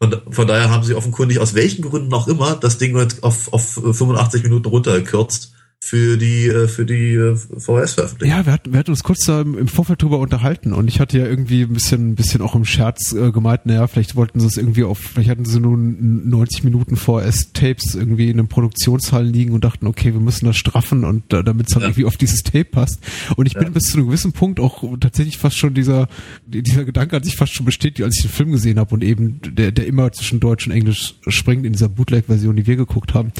Von, 0.00 0.20
von 0.30 0.46
daher 0.46 0.70
haben 0.70 0.84
sie 0.84 0.94
offenkundig 0.94 1.38
aus 1.38 1.54
welchen 1.54 1.82
Gründen 1.82 2.12
auch 2.12 2.28
immer 2.28 2.56
das 2.56 2.78
Ding 2.78 2.94
auf, 3.22 3.52
auf 3.52 3.64
85 3.72 4.42
Minuten 4.42 4.68
runtergekürzt 4.68 5.53
für 5.84 6.16
die 6.16 6.46
äh, 6.46 6.66
für 6.66 6.86
die 6.86 7.12
äh, 7.12 7.36
VHS-Veröffentlichung. 7.36 8.38
Ja, 8.38 8.46
wir 8.46 8.54
hatten, 8.54 8.72
wir 8.72 8.78
hatten 8.78 8.90
uns 8.90 9.02
kurz 9.02 9.26
da 9.26 9.42
im 9.42 9.68
Vorfeld 9.68 10.00
drüber 10.00 10.18
unterhalten 10.18 10.72
und 10.72 10.88
ich 10.88 10.98
hatte 10.98 11.18
ja 11.18 11.26
irgendwie 11.26 11.60
ein 11.62 11.74
bisschen 11.74 12.08
ein 12.10 12.14
bisschen 12.14 12.40
auch 12.40 12.54
im 12.54 12.64
Scherz 12.64 13.12
äh, 13.12 13.30
gemeint, 13.32 13.66
naja, 13.66 13.86
vielleicht 13.86 14.16
wollten 14.16 14.40
sie 14.40 14.46
es 14.46 14.56
irgendwie 14.56 14.84
auf, 14.84 14.98
vielleicht 14.98 15.28
hatten 15.28 15.44
sie 15.44 15.60
nun 15.60 16.26
90 16.30 16.64
Minuten 16.64 16.96
VHS-Tapes 16.96 17.96
irgendwie 17.96 18.30
in 18.30 18.38
einem 18.38 18.48
Produktionssaal 18.48 19.26
liegen 19.26 19.52
und 19.52 19.62
dachten, 19.62 19.86
okay, 19.86 20.14
wir 20.14 20.20
müssen 20.20 20.46
das 20.46 20.56
straffen 20.56 21.04
und 21.04 21.30
äh, 21.34 21.44
damit 21.44 21.68
es 21.68 21.74
halt 21.74 21.82
ja. 21.82 21.88
irgendwie 21.88 22.06
auf 22.06 22.16
dieses 22.16 22.42
Tape 22.42 22.64
passt. 22.64 23.00
Und 23.36 23.44
ich 23.44 23.52
ja. 23.52 23.60
bin 23.60 23.74
bis 23.74 23.84
zu 23.84 23.98
einem 23.98 24.06
gewissen 24.06 24.32
Punkt 24.32 24.60
auch 24.60 24.82
tatsächlich 24.98 25.36
fast 25.36 25.58
schon 25.58 25.74
dieser 25.74 26.08
dieser 26.46 26.86
Gedanke 26.86 27.16
hat 27.16 27.26
sich 27.26 27.36
fast 27.36 27.52
schon 27.52 27.66
bestätigt, 27.66 28.02
als 28.02 28.16
ich 28.16 28.22
den 28.22 28.30
Film 28.30 28.52
gesehen 28.52 28.78
habe 28.78 28.94
und 28.94 29.04
eben 29.04 29.38
der 29.44 29.70
der 29.70 29.86
immer 29.86 30.10
zwischen 30.12 30.40
Deutsch 30.40 30.66
und 30.66 30.72
Englisch 30.72 31.16
springt 31.28 31.66
in 31.66 31.74
dieser 31.74 31.90
Bootleg-Version, 31.90 32.56
die 32.56 32.66
wir 32.66 32.76
geguckt 32.76 33.12
haben. 33.12 33.32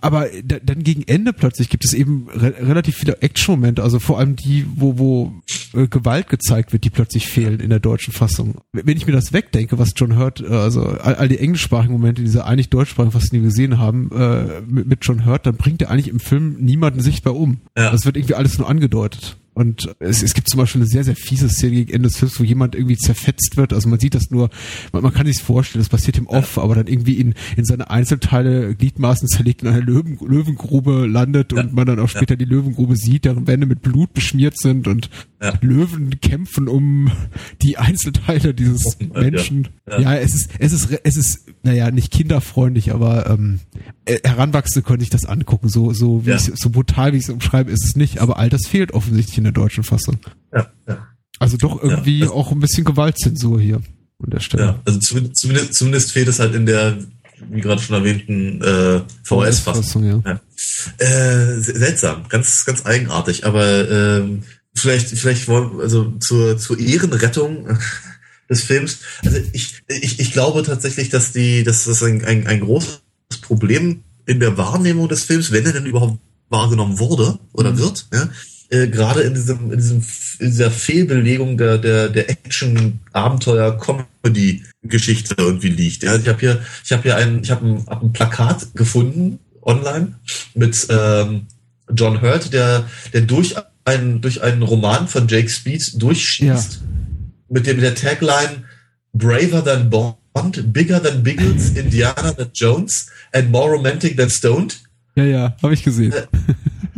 Aber 0.00 0.28
dann 0.42 0.82
gegen 0.82 1.02
Ende 1.04 1.32
plötzlich 1.32 1.68
gibt 1.70 1.84
es 1.84 1.85
eben 1.92 2.28
re 2.28 2.54
relativ 2.60 2.96
viele 2.96 3.22
Action-Momente, 3.22 3.82
also 3.82 3.98
vor 3.98 4.18
allem 4.18 4.36
die, 4.36 4.66
wo, 4.74 4.98
wo 4.98 5.32
äh, 5.74 5.88
Gewalt 5.88 6.28
gezeigt 6.28 6.72
wird, 6.72 6.84
die 6.84 6.90
plötzlich 6.90 7.26
fehlen 7.26 7.60
in 7.60 7.70
der 7.70 7.80
deutschen 7.80 8.12
Fassung. 8.12 8.56
Wenn 8.72 8.96
ich 8.96 9.06
mir 9.06 9.12
das 9.12 9.32
wegdenke, 9.32 9.78
was 9.78 9.92
John 9.96 10.16
Hurt, 10.16 10.40
äh, 10.40 10.46
also 10.46 10.82
all, 10.82 11.16
all 11.16 11.28
die 11.28 11.38
englischsprachigen 11.38 11.92
Momente, 11.92 12.22
diese 12.22 12.44
eigentlich 12.44 12.70
deutschsprachigen 12.70 13.12
Fassung, 13.12 13.30
die 13.32 13.42
wir 13.42 13.48
gesehen 13.48 13.78
haben, 13.78 14.10
äh, 14.12 14.60
mit, 14.66 14.86
mit 14.86 14.98
John 15.02 15.24
Hurt, 15.24 15.46
dann 15.46 15.56
bringt 15.56 15.82
er 15.82 15.90
eigentlich 15.90 16.08
im 16.08 16.20
Film 16.20 16.56
niemanden 16.58 17.00
sichtbar 17.00 17.36
um. 17.36 17.58
Ja. 17.76 17.90
Das 17.90 18.06
wird 18.06 18.16
irgendwie 18.16 18.34
alles 18.34 18.58
nur 18.58 18.68
angedeutet. 18.68 19.36
Und 19.56 19.96
es, 20.00 20.22
es 20.22 20.34
gibt 20.34 20.50
zum 20.50 20.58
Beispiel 20.58 20.82
eine 20.82 20.88
sehr, 20.88 21.02
sehr 21.02 21.16
fiese 21.16 21.48
Szene 21.48 21.76
gegen 21.76 21.92
Ende 21.94 22.08
des 22.08 22.18
Films, 22.18 22.38
wo 22.38 22.44
jemand 22.44 22.74
irgendwie 22.74 22.98
zerfetzt 22.98 23.56
wird. 23.56 23.72
Also 23.72 23.88
man 23.88 23.98
sieht 23.98 24.14
das 24.14 24.30
nur, 24.30 24.50
man, 24.92 25.02
man 25.02 25.14
kann 25.14 25.26
sich 25.26 25.42
vorstellen, 25.42 25.80
das 25.80 25.88
passiert 25.88 26.18
im 26.18 26.26
Off, 26.26 26.58
ja. 26.58 26.62
aber 26.62 26.74
dann 26.74 26.88
irgendwie 26.88 27.14
in, 27.14 27.32
in 27.56 27.64
seine 27.64 27.88
Einzelteile, 27.88 28.74
Gliedmaßen 28.74 29.28
zerlegt 29.28 29.62
in 29.62 29.68
einer 29.68 29.80
Löwen, 29.80 30.18
Löwengrube 30.20 31.06
landet 31.06 31.52
ja. 31.52 31.62
und 31.62 31.72
man 31.72 31.86
dann 31.86 31.98
auch 32.00 32.10
später 32.10 32.34
ja. 32.34 32.36
die 32.36 32.44
Löwengrube 32.44 32.96
sieht, 32.96 33.24
deren 33.24 33.46
Wände 33.46 33.64
mit 33.64 33.80
Blut 33.80 34.12
beschmiert 34.12 34.58
sind 34.58 34.88
und 34.88 35.08
Löwen 35.62 36.20
kämpfen 36.20 36.68
um 36.68 37.10
die 37.62 37.78
Einzelteile 37.78 38.52
dieses 38.52 38.98
Menschen. 39.14 39.68
Ja. 39.86 40.16
es 40.16 40.34
ist, 40.34 40.50
es 40.58 40.72
ist, 40.74 40.90
es 41.02 41.16
ist, 41.16 41.46
naja, 41.62 41.90
nicht 41.90 42.10
kinderfreundlich, 42.10 42.92
aber 42.92 43.30
ähm, 43.30 43.60
äh, 43.74 43.78
Heranwachsende 44.06 44.86
können 44.86 45.00
sich 45.00 45.10
das 45.10 45.24
angucken. 45.24 45.68
So, 45.68 45.92
so 45.92 46.24
wie 46.26 46.32
ich, 46.32 46.50
so 46.54 46.70
brutal 46.70 47.12
wie 47.12 47.18
ich 47.18 47.24
es 47.24 47.30
umschreibe, 47.30 47.70
ist 47.70 47.84
es 47.84 47.96
nicht, 47.96 48.18
aber 48.18 48.38
all 48.38 48.48
das 48.48 48.66
fehlt 48.66 48.92
offensichtlich 48.92 49.38
in 49.38 49.44
der 49.44 49.52
deutschen 49.52 49.84
Fassung. 49.84 50.18
Ja, 50.52 50.70
ja. 50.86 51.06
Also 51.38 51.56
doch 51.56 51.82
irgendwie 51.82 52.20
ja, 52.20 52.26
also, 52.26 52.36
auch 52.36 52.52
ein 52.52 52.60
bisschen 52.60 52.84
Gewaltzensur 52.84 53.60
hier 53.60 53.76
an 53.76 54.30
der 54.30 54.40
Stelle. 54.40 54.62
Ja, 54.62 54.80
also 54.84 54.98
zumindest, 54.98 55.74
zumindest 55.74 56.12
fehlt 56.12 56.28
es 56.28 56.38
halt 56.38 56.54
in 56.54 56.66
der, 56.66 56.98
wie 57.50 57.60
gerade 57.60 57.82
schon 57.82 57.96
erwähnten, 57.96 58.62
äh, 58.62 59.02
VHS-Fassung. 59.24 60.04
Ja. 60.04 60.22
ja. 60.24 60.40
Äh, 61.04 61.60
seltsam, 61.60 62.28
ganz, 62.28 62.64
ganz 62.64 62.86
eigenartig, 62.86 63.44
aber 63.44 63.90
ähm, 63.90 64.44
vielleicht, 64.74 65.08
vielleicht 65.08 65.48
wollen, 65.48 65.80
also 65.80 66.12
zur, 66.20 66.56
zur 66.58 66.78
Ehrenrettung 66.78 67.78
des 68.48 68.62
Films. 68.62 68.98
Also 69.24 69.38
ich, 69.52 69.82
ich, 69.88 70.20
ich 70.20 70.32
glaube 70.32 70.62
tatsächlich, 70.62 71.10
dass 71.10 71.32
die, 71.32 71.64
dass 71.64 71.84
das 71.84 72.02
ein, 72.02 72.24
ein, 72.24 72.46
ein 72.46 72.60
großes 72.60 73.02
Problem 73.46 74.02
in 74.26 74.40
der 74.40 74.56
Wahrnehmung 74.56 75.08
des 75.08 75.24
Films, 75.24 75.52
wenn 75.52 75.64
er 75.66 75.72
denn 75.72 75.86
überhaupt 75.86 76.18
wahrgenommen 76.48 76.98
wurde 76.98 77.38
oder 77.52 77.72
mhm. 77.72 77.78
wird, 77.78 78.06
ja, 78.12 78.28
äh, 78.68 78.88
gerade 78.88 79.22
in 79.22 79.34
diesem, 79.34 79.72
in 79.72 79.78
diesem, 79.78 80.04
in 80.38 80.46
dieser 80.50 80.70
Fehlbelegung 80.70 81.56
der, 81.56 81.78
der, 81.78 82.08
der 82.08 82.28
Action, 82.28 83.00
Abenteuer, 83.12 83.78
Comedy-Geschichte 83.78 85.36
irgendwie 85.38 85.68
liegt. 85.68 86.02
Ja, 86.02 86.16
ich 86.16 86.26
habe 86.26 86.40
hier, 86.40 86.60
ich 86.84 86.92
habe 86.92 87.02
hier 87.02 87.16
ein, 87.16 87.42
ich 87.42 87.50
habe 87.50 87.66
ein, 87.66 87.86
hab 87.86 88.02
ein 88.02 88.12
Plakat 88.12 88.74
gefunden 88.74 89.38
online 89.62 90.14
mit 90.54 90.86
ähm, 90.90 91.46
John 91.94 92.20
Hurt, 92.20 92.52
der, 92.52 92.88
der 93.12 93.20
durch 93.22 93.54
einen, 93.84 94.20
durch 94.20 94.42
einen 94.42 94.62
Roman 94.62 95.06
von 95.06 95.28
Jake 95.28 95.48
Speed 95.48 96.02
durchschießt, 96.02 96.72
ja. 96.72 96.80
mit 97.48 97.66
dem 97.66 97.80
der 97.80 97.94
Tagline 97.94 98.64
Braver 99.12 99.64
than 99.64 99.88
Bond, 100.36 100.70
Bigger 100.72 101.02
than 101.02 101.22
Biggles, 101.22 101.70
Indiana 101.76 102.32
than 102.32 102.50
Jones 102.52 103.06
and 103.32 103.50
More 103.50 103.72
Romantic 103.72 104.18
than 104.18 104.28
Stoned. 104.28 104.78
Ja, 105.14 105.24
ja, 105.24 105.56
habe 105.62 105.72
ich 105.72 105.82
gesehen. 105.82 106.12
Äh, 106.12 106.26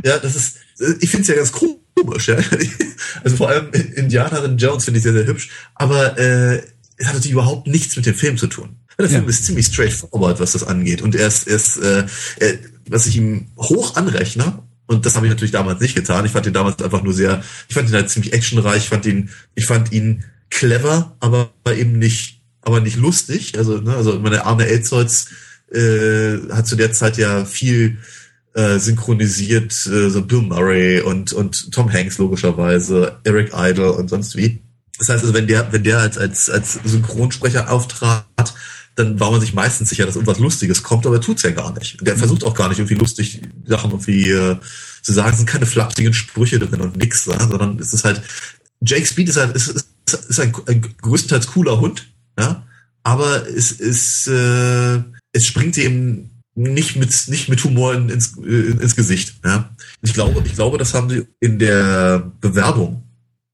ja, 0.04 0.18
das 0.18 0.34
ist, 0.34 0.56
ich 1.00 1.08
finde 1.08 1.22
es 1.22 1.28
ja 1.28 1.36
ganz 1.36 1.52
komisch, 1.52 2.26
ja. 2.26 2.36
Also 3.22 3.36
vor 3.36 3.48
allem 3.48 3.70
Indiana 3.94 4.40
than 4.40 4.58
Jones 4.58 4.84
finde 4.84 4.98
ich 4.98 5.04
sehr, 5.04 5.12
sehr 5.12 5.26
hübsch, 5.26 5.50
aber 5.76 6.18
äh, 6.18 6.62
es 6.96 7.06
hat 7.06 7.14
natürlich 7.14 7.32
überhaupt 7.32 7.68
nichts 7.68 7.94
mit 7.94 8.06
dem 8.06 8.14
Film 8.16 8.36
zu 8.36 8.48
tun. 8.48 8.70
Der 8.98 9.06
Ja. 9.06 9.12
Film 9.12 9.28
ist 9.28 9.44
ziemlich 9.44 9.66
straightforward, 9.66 10.40
was 10.40 10.52
das 10.52 10.64
angeht. 10.64 11.00
Und 11.02 11.14
er 11.14 11.28
ist, 11.28 11.46
er 11.46 11.54
ist 11.54 11.76
äh, 11.76 12.06
er, 12.40 12.54
was 12.88 13.06
ich 13.06 13.16
ihm 13.16 13.46
hoch 13.56 13.94
anrechne, 13.94 14.58
und 14.88 15.06
das 15.06 15.14
habe 15.14 15.26
ich 15.26 15.30
natürlich 15.30 15.52
damals 15.52 15.80
nicht 15.80 15.94
getan. 15.94 16.24
Ich 16.24 16.32
fand 16.32 16.46
ihn 16.46 16.54
damals 16.54 16.82
einfach 16.82 17.02
nur 17.04 17.12
sehr, 17.14 17.40
ich 17.68 17.74
fand 17.74 17.88
ihn 17.88 17.94
halt 17.94 18.10
ziemlich 18.10 18.32
actionreich, 18.32 18.84
ich 18.84 18.88
fand 18.88 19.06
ihn, 19.06 19.30
ich 19.54 19.66
fand 19.66 19.92
ihn 19.92 20.24
clever, 20.50 21.14
aber 21.20 21.50
eben 21.76 21.98
nicht, 22.00 22.37
aber 22.62 22.80
nicht 22.80 22.96
lustig. 22.96 23.56
Also, 23.58 23.78
ne, 23.78 23.94
also 23.94 24.18
meine 24.18 24.44
Arne 24.44 24.66
Elzholz 24.66 25.28
äh, 25.72 26.38
hat 26.50 26.66
zu 26.66 26.76
der 26.76 26.92
Zeit 26.92 27.18
ja 27.18 27.44
viel 27.44 27.98
äh, 28.54 28.78
synchronisiert, 28.78 29.72
äh, 29.86 30.10
so 30.10 30.22
Bill 30.22 30.42
Murray 30.42 31.00
und, 31.00 31.32
und 31.32 31.70
Tom 31.72 31.92
Hanks 31.92 32.18
logischerweise, 32.18 33.18
Eric 33.24 33.52
Idle 33.54 33.92
und 33.92 34.08
sonst 34.08 34.36
wie. 34.36 34.62
Das 34.98 35.08
heißt 35.08 35.22
also, 35.22 35.34
wenn 35.34 35.46
der, 35.46 35.72
wenn 35.72 35.84
der 35.84 35.98
als, 35.98 36.18
als, 36.18 36.50
als 36.50 36.78
Synchronsprecher 36.84 37.70
auftrat, 37.70 38.24
dann 38.96 39.20
war 39.20 39.30
man 39.30 39.40
sich 39.40 39.54
meistens 39.54 39.90
sicher, 39.90 40.06
dass 40.06 40.16
irgendwas 40.16 40.40
Lustiges 40.40 40.82
kommt, 40.82 41.06
aber 41.06 41.16
er 41.16 41.20
tut's 41.20 41.42
ja 41.42 41.52
gar 41.52 41.72
nicht. 41.72 42.04
Der 42.04 42.16
versucht 42.16 42.42
auch 42.42 42.54
gar 42.54 42.68
nicht 42.68 42.78
irgendwie 42.78 42.96
lustig 42.96 43.42
Sachen 43.64 43.92
irgendwie 43.92 44.28
äh, 44.30 44.56
zu 45.02 45.12
sagen. 45.12 45.30
Es 45.30 45.36
sind 45.36 45.48
keine 45.48 45.66
flapsigen 45.66 46.12
Sprüche 46.12 46.58
drin 46.58 46.80
und 46.80 46.96
nix, 46.96 47.24
sondern 47.24 47.78
es 47.78 47.94
ist 47.94 48.04
halt, 48.04 48.22
Jake 48.80 49.06
Speed 49.06 49.28
ist 49.28 49.36
halt, 49.36 49.54
ist, 49.54 49.68
ist, 49.68 49.86
ist 50.28 50.40
ein, 50.40 50.52
ein 50.66 50.82
größtenteils 51.00 51.46
cooler 51.46 51.80
Hund, 51.80 52.08
ja, 52.38 52.64
aber 53.02 53.46
es 53.48 53.72
ist, 53.72 54.26
äh, 54.28 55.02
es 55.32 55.46
springt 55.46 55.76
dir 55.76 55.84
eben 55.84 56.42
nicht 56.54 56.96
mit, 56.96 57.14
nicht 57.28 57.48
mit 57.48 57.62
Humor 57.64 57.94
in, 57.94 58.08
ins, 58.08 58.36
äh, 58.38 58.70
ins 58.72 58.96
Gesicht, 58.96 59.36
ja. 59.44 59.70
Ich 60.02 60.12
glaube, 60.12 60.42
ich 60.44 60.54
glaube, 60.54 60.78
das 60.78 60.94
haben 60.94 61.08
sie 61.08 61.26
in 61.40 61.58
der 61.58 62.32
Bewerbung 62.40 63.04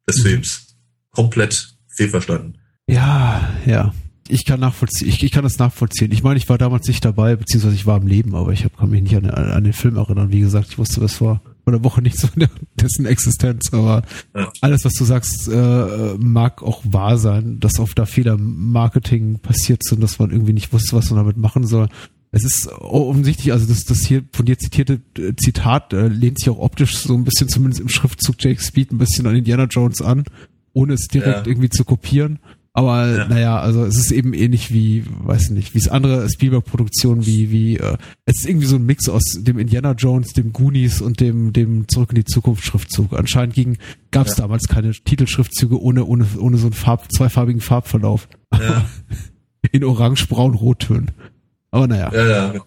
des 0.08 0.18
Mhm. 0.18 0.22
Films 0.22 0.76
komplett 1.10 1.74
fehlverstanden. 1.88 2.58
Ja, 2.86 3.48
ja. 3.66 3.94
Ich 4.28 4.46
kann 4.46 4.60
nachvollziehen, 4.60 5.08
ich, 5.08 5.22
ich 5.22 5.32
kann 5.32 5.44
das 5.44 5.58
nachvollziehen. 5.58 6.10
Ich 6.12 6.22
meine, 6.22 6.38
ich 6.38 6.48
war 6.48 6.56
damals 6.56 6.88
nicht 6.88 7.04
dabei, 7.04 7.36
beziehungsweise 7.36 7.74
ich 7.74 7.84
war 7.84 7.98
im 8.00 8.06
Leben, 8.06 8.34
aber 8.34 8.52
ich 8.52 8.64
hab, 8.64 8.76
kann 8.76 8.88
mich 8.88 9.02
nicht 9.02 9.16
an, 9.16 9.28
an, 9.28 9.50
an 9.50 9.64
den 9.64 9.74
Film 9.74 9.96
erinnern. 9.96 10.32
Wie 10.32 10.40
gesagt, 10.40 10.68
ich 10.70 10.78
wusste 10.78 11.00
bis 11.00 11.14
vor 11.16 11.42
einer 11.72 11.84
Woche 11.84 12.02
nichts 12.02 12.26
von 12.26 12.38
der, 12.40 12.50
dessen 12.74 13.06
Existenz, 13.06 13.72
aber 13.72 14.02
Ja. 14.34 14.50
alles, 14.60 14.84
was 14.84 14.94
du 14.94 15.04
sagst, 15.04 15.48
äh, 15.48 16.14
mag 16.18 16.62
auch 16.62 16.82
wahr 16.84 17.18
sein, 17.18 17.58
dass 17.60 17.78
oft 17.78 17.98
da 17.98 18.06
Fehler 18.06 18.34
im 18.34 18.72
Marketing 18.72 19.38
passiert 19.38 19.82
sind, 19.84 20.02
dass 20.02 20.18
man 20.18 20.30
irgendwie 20.30 20.52
nicht 20.52 20.72
wusste, 20.72 20.96
was 20.96 21.10
man 21.10 21.18
damit 21.18 21.36
machen 21.36 21.66
soll. 21.66 21.88
Es 22.32 22.44
ist 22.44 22.68
offensichtlich, 22.68 23.52
also 23.52 23.66
das, 23.66 23.84
das 23.84 24.00
hier 24.04 24.24
von 24.32 24.44
dir 24.44 24.58
zitierte 24.58 25.00
äh, 25.18 25.34
Zitat 25.36 25.92
äh, 25.92 26.08
lehnt 26.08 26.40
sich 26.40 26.50
auch 26.50 26.58
optisch 26.58 26.96
so 26.98 27.14
ein 27.14 27.22
bisschen, 27.24 27.48
zumindest 27.48 27.80
im 27.80 27.88
Schriftzug 27.88 28.34
Jake 28.40 28.60
Speed, 28.60 28.90
ein 28.92 28.98
bisschen 28.98 29.26
an 29.28 29.36
Indiana 29.36 29.64
Jones 29.70 30.02
an, 30.02 30.24
ohne 30.72 30.94
es 30.94 31.06
direkt 31.06 31.46
Ja. 31.46 31.50
irgendwie 31.52 31.70
zu 31.70 31.84
kopieren. 31.84 32.40
Aber 32.76 33.06
Ja. 33.18 33.28
naja, 33.28 33.60
also 33.60 33.84
es 33.84 33.96
ist 33.96 34.10
eben 34.10 34.34
ähnlich 34.34 34.72
wie, 34.72 35.04
weiß 35.06 35.50
nicht, 35.50 35.74
wie 35.74 35.78
es 35.78 35.88
andere 35.88 36.28
Spielberg-Produktionen 36.28 37.24
wie, 37.24 37.52
wie, 37.52 37.76
äh, 37.78 37.96
es 38.24 38.40
ist 38.40 38.48
irgendwie 38.48 38.66
so 38.66 38.74
ein 38.76 38.84
Mix 38.84 39.08
aus 39.08 39.22
dem 39.38 39.58
Indiana 39.60 39.92
Jones, 39.92 40.32
dem 40.32 40.52
Goonies 40.52 41.00
und 41.00 41.20
dem, 41.20 41.52
dem 41.52 41.86
Zurück 41.86 42.10
in 42.10 42.16
die 42.16 42.24
Zukunft 42.24 42.64
Schriftzug. 42.64 43.12
Anscheinend 43.12 43.54
ging, 43.54 43.78
gab 44.10 44.26
es 44.26 44.36
Ja. 44.36 44.42
damals 44.42 44.66
keine 44.66 44.90
Titelschriftzüge 44.90 45.80
ohne, 45.80 46.04
ohne, 46.04 46.26
ohne 46.36 46.56
so 46.58 46.66
einen 46.66 46.72
Farb, 46.72 47.12
zweifarbigen 47.12 47.60
Farbverlauf. 47.60 48.28
Ja. 48.52 48.84
In 49.72 49.84
Orange, 49.84 50.26
Braun, 50.28 50.54
Rottönen. 50.54 51.12
Aber 51.70 51.86
naja. 51.86 52.10
Ja, 52.12 52.54
ja. 52.54 52.64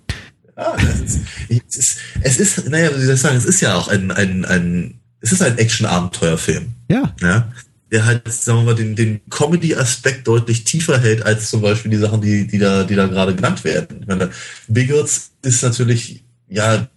es, 0.77 1.01
ist, 1.01 1.19
es, 1.49 1.75
ist, 1.75 1.99
es 2.21 2.39
ist, 2.39 2.69
naja, 2.69 2.89
wie 2.97 3.03
soll 3.03 3.15
ich 3.15 3.21
sagen, 3.21 3.37
es 3.37 3.45
ist 3.45 3.59
ja 3.61 3.75
auch 3.75 3.89
ein, 3.89 4.09
ein, 4.11 4.45
ein 4.45 4.99
es 5.19 5.31
ist 5.33 5.41
ein 5.41 5.57
Action-Abenteuerfilm, 5.57 6.67
Ja, 6.89 7.13
ja, 7.21 7.51
der 7.91 8.05
halt, 8.05 8.31
sagen 8.31 8.59
wir 8.59 8.65
mal, 8.65 8.75
den, 8.75 8.95
den 8.95 9.21
Comedy-Aspekt 9.29 10.27
deutlich 10.27 10.63
tiefer 10.63 10.99
hält 10.99 11.25
als 11.25 11.49
zum 11.49 11.61
Beispiel 11.61 11.91
die 11.91 11.97
Sachen, 11.97 12.21
die, 12.21 12.47
die 12.47 12.59
da, 12.59 12.83
die 12.83 12.95
da 12.95 13.07
gerade 13.07 13.35
genannt 13.35 13.63
werden. 13.63 14.01
Ich 14.01 14.07
meine, 14.07 14.29
Biggles 14.67 15.31
ist 15.41 15.63
natürlich, 15.63 16.23
ja, 16.49 16.87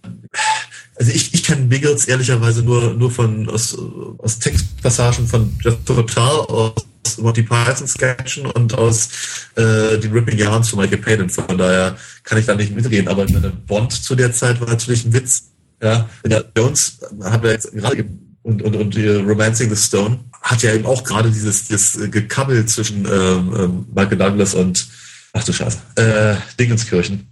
also 0.95 1.11
ich, 1.11 1.33
ich 1.33 1.43
kenne 1.43 1.65
Biggles 1.65 2.05
ehrlicherweise 2.05 2.63
nur, 2.63 2.93
nur 2.93 3.11
von, 3.11 3.49
aus, 3.49 3.77
aus 4.17 4.39
Textpassagen 4.39 5.27
von 5.27 5.57
Jeff 5.63 5.77
Total, 5.85 6.41
aus 6.41 6.73
Monty 7.17 7.43
Python 7.43 7.87
Sketchen 7.87 8.45
und 8.45 8.73
aus 8.77 9.09
äh, 9.55 9.97
den 9.97 10.11
Ripping 10.11 10.37
Yarns 10.37 10.69
von 10.69 10.79
Michael 10.79 10.99
Palin. 10.99 11.29
Von 11.29 11.57
daher 11.57 11.97
kann 12.23 12.37
ich 12.37 12.45
da 12.45 12.55
nicht 12.55 12.75
mitreden. 12.75 13.07
Aber 13.07 13.25
meine, 13.31 13.49
Bond 13.49 13.91
zu 13.91 14.15
der 14.15 14.31
Zeit 14.33 14.59
war 14.61 14.67
natürlich 14.67 15.05
ein 15.05 15.13
Witz. 15.13 15.45
Ja, 15.81 16.07
Jones 16.55 16.99
hat 17.23 17.43
ja 17.43 17.51
jetzt 17.51 17.71
gerade 17.73 18.05
und, 18.43 18.61
und, 18.61 18.75
und 18.75 18.95
die 18.95 19.07
Romancing 19.07 19.69
the 19.69 19.75
Stone 19.75 20.19
hat 20.41 20.63
ja 20.63 20.73
eben 20.73 20.85
auch 20.85 21.03
gerade 21.03 21.31
dieses, 21.31 21.67
dieses 21.67 21.95
äh, 21.97 22.09
Gekabbel 22.09 22.65
zwischen 22.65 23.05
ähm, 23.05 23.53
ähm, 23.57 23.85
Michael 23.93 24.17
Douglas 24.17 24.53
und 24.55 24.87
ach 25.33 25.43
du 25.43 25.53
Scheiße, 25.53 25.77
äh, 25.95 26.35
Dingenskirchen. 26.59 27.27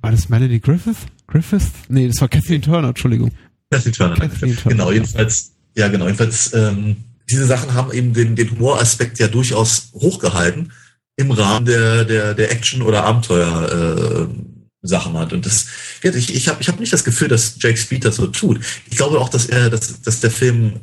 war 0.00 0.10
das 0.10 0.28
Melanie 0.28 0.60
Griffith? 0.60 0.96
Griffith? 1.26 1.70
Nee, 1.88 2.08
das 2.08 2.20
war 2.20 2.28
Kathleen 2.28 2.62
Turner, 2.62 2.88
Entschuldigung. 2.88 3.30
Kathleen 3.70 3.94
Turner. 3.94 4.16
Kathleen 4.16 4.56
Turner, 4.56 4.76
Genau, 4.76 4.90
jedenfalls, 4.90 5.52
ja 5.76 5.88
genau, 5.88 6.06
jedenfalls, 6.06 6.52
ähm, 6.54 6.96
diese 7.30 7.46
Sachen 7.46 7.74
haben 7.74 7.92
eben 7.92 8.14
den, 8.14 8.34
den 8.36 8.50
Humoraspekt 8.50 9.18
ja 9.18 9.28
durchaus 9.28 9.90
hochgehalten 9.92 10.72
im 11.16 11.30
Rahmen 11.30 11.66
der, 11.66 12.04
der, 12.04 12.34
der 12.34 12.50
Action- 12.50 12.82
oder 12.82 13.04
Abenteuer 13.04 14.28
äh, 14.30 14.34
Sachen 14.82 15.14
hat. 15.18 15.32
Und 15.32 15.44
das, 15.44 15.66
ich, 16.02 16.34
ich 16.34 16.48
habe 16.48 16.62
ich 16.62 16.68
hab 16.68 16.80
nicht 16.80 16.92
das 16.92 17.04
Gefühl, 17.04 17.28
dass 17.28 17.56
Jake 17.60 17.76
Speed 17.76 18.04
das 18.04 18.16
so 18.16 18.28
tut. 18.28 18.60
Ich 18.88 18.96
glaube 18.96 19.18
auch, 19.18 19.28
dass 19.28 19.46
er, 19.46 19.68
dass, 19.68 20.00
dass 20.00 20.20
der 20.20 20.30
Film 20.30 20.80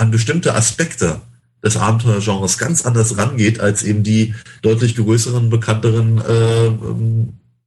an 0.00 0.10
bestimmte 0.10 0.54
Aspekte 0.54 1.20
des 1.62 1.76
Abenteuergenres 1.76 2.58
ganz 2.58 2.86
anders 2.86 3.16
rangeht 3.18 3.60
als 3.60 3.82
eben 3.82 4.02
die 4.02 4.34
deutlich 4.62 4.96
größeren, 4.96 5.50
bekannteren 5.50 6.18
äh, 6.18 6.70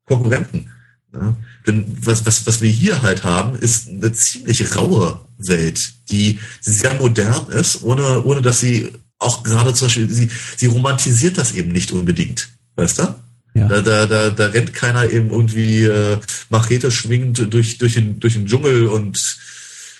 Konkurrenten. 0.07 0.71
Ja? 1.13 1.35
Denn 1.67 1.85
was, 2.01 2.25
was, 2.25 2.45
was 2.47 2.61
wir 2.61 2.69
hier 2.69 3.01
halt 3.03 3.23
haben, 3.23 3.55
ist 3.55 3.87
eine 3.87 4.11
ziemlich 4.11 4.75
raue 4.75 5.19
Welt, 5.37 5.93
die 6.09 6.39
sehr 6.59 6.95
modern 6.95 7.47
ist, 7.49 7.83
ohne, 7.83 8.23
ohne 8.23 8.41
dass 8.41 8.59
sie 8.59 8.91
auch 9.19 9.43
gerade 9.43 9.73
zum 9.73 9.87
Beispiel, 9.87 10.09
sie, 10.09 10.29
sie 10.57 10.65
romantisiert 10.65 11.37
das 11.37 11.53
eben 11.53 11.71
nicht 11.71 11.91
unbedingt. 11.91 12.49
Weißt 12.75 12.99
du? 12.99 13.15
Ja. 13.53 13.67
Da, 13.67 13.81
da, 13.81 14.05
da, 14.07 14.29
da 14.31 14.47
rennt 14.47 14.73
keiner 14.73 15.09
eben 15.09 15.29
irgendwie 15.29 15.83
äh, 15.83 16.17
Machete 16.49 16.89
schwingend 16.91 17.53
durch, 17.53 17.77
durch, 17.77 17.93
den, 17.93 18.19
durch 18.19 18.33
den 18.33 18.47
Dschungel 18.47 18.87
und 18.87 19.37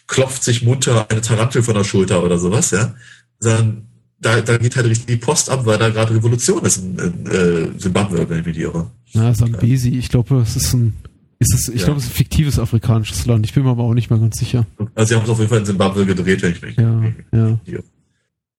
klopft 0.08 0.44
sich 0.44 0.64
munter 0.64 1.10
eine 1.10 1.22
Tarantel 1.22 1.64
von 1.64 1.76
der 1.76 1.84
Schulter 1.84 2.24
oder 2.24 2.38
sowas, 2.38 2.72
ja. 2.72 2.94
Sondern 3.40 3.88
da, 4.20 4.42
da 4.42 4.58
geht 4.58 4.76
halt 4.76 4.86
richtig 4.88 5.06
die 5.08 5.18
Post 5.18 5.50
ab, 5.50 5.66
weil 5.66 5.78
da 5.78 5.90
gerade 5.90 6.14
Revolution 6.16 6.64
ist 6.66 6.78
in, 6.78 6.98
in 6.98 7.26
äh, 7.28 7.78
Zimbabwe, 7.78 8.30
wenn 8.30 8.40
ich 8.40 8.46
mich 8.46 8.56
nicht 8.58 8.66
irre. 8.66 8.90
Na, 9.14 9.34
Sambesi, 9.34 9.90
ich 9.90 10.10
glaube, 10.10 10.38
es 10.42 10.56
ist 10.56 10.74
ein, 10.74 10.94
ist 11.40 11.54
es, 11.54 11.68
ich 11.70 11.82
Ja. 11.82 11.86
glaube, 11.88 12.00
es 12.00 12.06
ist 12.06 12.12
ein 12.12 12.16
fiktives 12.16 12.58
afrikanisches 12.60 13.26
Land. 13.26 13.46
Ich 13.46 13.54
bin 13.54 13.64
mir 13.64 13.72
aber 13.72 13.84
auch 13.84 13.94
nicht 13.94 14.10
mehr 14.10 14.20
ganz 14.20 14.38
sicher. 14.40 14.66
Also 14.96 15.10
sie 15.10 15.16
haben 15.16 15.24
es 15.24 15.30
auf 15.30 15.40
jeden 15.40 15.50
Fall 15.50 15.60
in 15.60 15.66
Zimbabwe 15.66 16.06
gedreht, 16.06 16.42
wenn 16.42 16.54
ich 16.54 16.62
mich 16.62 16.78
Ja, 16.78 17.04
ja. 17.34 17.60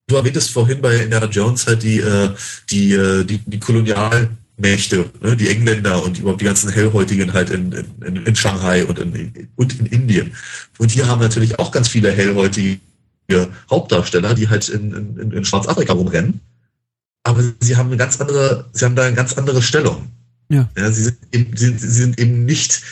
Du 0.07 0.17
erwähntest 0.17 0.51
vorhin 0.51 0.83
bei 0.83 0.97
Indiana 0.97 1.27
Jones 1.27 1.67
halt 1.67 1.83
die, 1.83 1.99
äh, 1.99 2.29
die, 2.71 2.93
äh, 2.93 3.25
die, 3.25 3.39
die 3.39 3.59
Kolonialmächte, 4.57 5.11
ne, 5.21 5.37
die 5.37 5.49
Engländer 5.49 6.03
und 6.03 6.19
überhaupt 6.19 6.41
die 6.41 6.45
ganzen 6.47 6.71
Hellhäutigen 6.71 7.33
halt 7.33 7.51
in, 7.51 7.73
in, 7.73 8.17
in 8.17 8.37
Shanghai 8.37 8.85
und 8.85 8.99
in, 8.99 9.49
und 9.57 9.81
in 9.81 9.87
Indien. 9.87 10.33
Und 10.79 10.91
hier 10.91 11.07
haben 11.07 11.21
wir 11.21 11.29
natürlich 11.29 11.59
auch 11.59 11.71
ganz 11.73 11.89
viele 11.89 12.11
hellhäutige 12.13 12.79
Hauptdarsteller, 13.71 14.35
die 14.35 14.49
halt 14.49 14.69
in, 14.69 15.17
in, 15.19 15.33
in 15.33 15.45
Schwarzafrika 15.45 15.93
rumrennen. 15.93 16.41
Aber 17.25 17.43
sie 17.61 17.77
haben 17.77 17.89
eine 17.89 17.97
ganz 17.97 18.21
andere, 18.21 18.69
sie 18.73 18.85
haben 18.85 18.97
da 18.97 19.05
eine 19.05 19.17
ganz 19.17 19.33
andere 19.37 19.63
Stellung. 19.63 20.09
Ja. 20.51 20.69
Ja, 20.77 20.91
sie 20.91 21.05
sind 21.05 21.19
eben, 21.33 21.57
sie, 21.57 21.77
sie 21.79 21.89
sind 21.89 22.21
eben 22.21 22.45
nicht, 22.45 22.83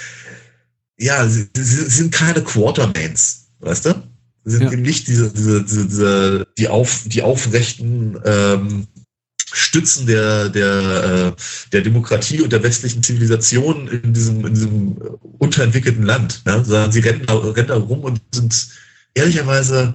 ja, 0.98 1.28
sie, 1.28 1.48
sie 1.54 1.62
sie 1.62 1.84
sind 1.90 2.12
keine 2.12 2.42
Quartermains, 2.42 3.48
weißt 3.60 3.86
du? 3.86 4.02
Sie 4.44 4.52
sind 4.56 4.62
Ja. 4.62 4.72
eben 4.72 4.82
nicht 4.82 5.06
diese, 5.06 5.30
diese, 5.30 5.62
diese, 5.62 5.86
diese 5.86 6.46
die 6.58 6.68
auf, 6.68 7.02
die 7.06 7.22
aufrechten 7.22 8.18
ähm, 8.24 8.86
Stützen 9.52 10.06
der, 10.06 10.48
der, 10.48 11.34
äh, 11.36 11.40
der 11.72 11.80
Demokratie 11.82 12.40
und 12.40 12.52
der 12.52 12.62
westlichen 12.62 13.02
Zivilisation 13.02 13.88
in 13.88 14.12
diesem, 14.12 14.46
in 14.46 14.54
diesem 14.54 14.96
unterentwickelten 15.38 16.04
Land, 16.04 16.42
ne? 16.46 16.64
sondern 16.64 16.92
sie 16.92 17.00
rennen 17.00 17.26
da, 17.26 17.34
rennen 17.34 17.68
da 17.68 17.76
rum 17.76 18.00
und 18.00 18.20
sind 18.34 18.68
ehrlicherweise, 19.14 19.94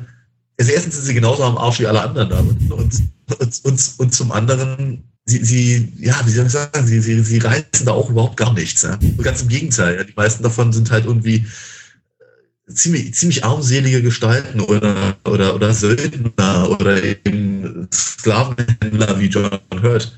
also 0.59 0.71
erstens 0.71 0.95
sind 0.95 1.05
sie 1.05 1.13
genauso 1.13 1.43
am 1.43 1.57
Arsch 1.57 1.79
wie 1.79 1.87
alle 1.87 2.01
anderen 2.01 2.29
da 2.29 2.39
und, 2.39 2.71
und, 2.71 3.65
und, 3.65 3.93
und, 3.97 4.13
zum 4.13 4.31
anderen, 4.31 5.03
sie, 5.25 5.43
sie, 5.43 5.93
ja, 5.97 6.19
wie 6.25 6.31
soll 6.31 6.45
ich 6.45 6.51
sagen, 6.51 6.85
sie, 6.85 7.01
sie, 7.01 7.21
sie 7.21 7.39
reißen 7.39 7.85
da 7.85 7.91
auch 7.91 8.09
überhaupt 8.09 8.37
gar 8.37 8.53
nichts. 8.53 8.83
Ja? 8.83 8.97
Ganz 9.21 9.41
im 9.41 9.49
Gegenteil, 9.49 9.97
ja? 9.97 10.03
die 10.03 10.13
meisten 10.15 10.43
davon 10.43 10.71
sind 10.71 10.91
halt 10.91 11.05
irgendwie 11.05 11.45
ziemlich, 12.67 13.13
ziemlich 13.13 13.43
armselige 13.43 14.01
Gestalten 14.01 14.61
oder, 14.61 15.17
oder, 15.25 15.55
oder 15.55 15.73
Söldner 15.73 16.69
oder 16.69 17.03
eben 17.03 17.87
Sklavenhändler 17.93 19.19
wie 19.19 19.27
John 19.27 19.59
Hurt 19.81 20.17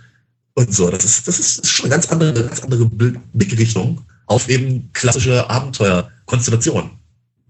und 0.56 0.74
so. 0.74 0.90
Das 0.90 1.06
ist, 1.06 1.28
das 1.28 1.40
ist 1.40 1.68
schon 1.68 1.86
eine 1.86 1.96
ganz 1.96 2.08
andere, 2.12 2.34
ganz 2.34 2.62
andere 2.62 2.86
Blickrichtung 3.34 4.06
auf 4.26 4.50
eben 4.50 4.92
klassische 4.94 5.50
Abenteuerkonstellationen. 5.50 6.99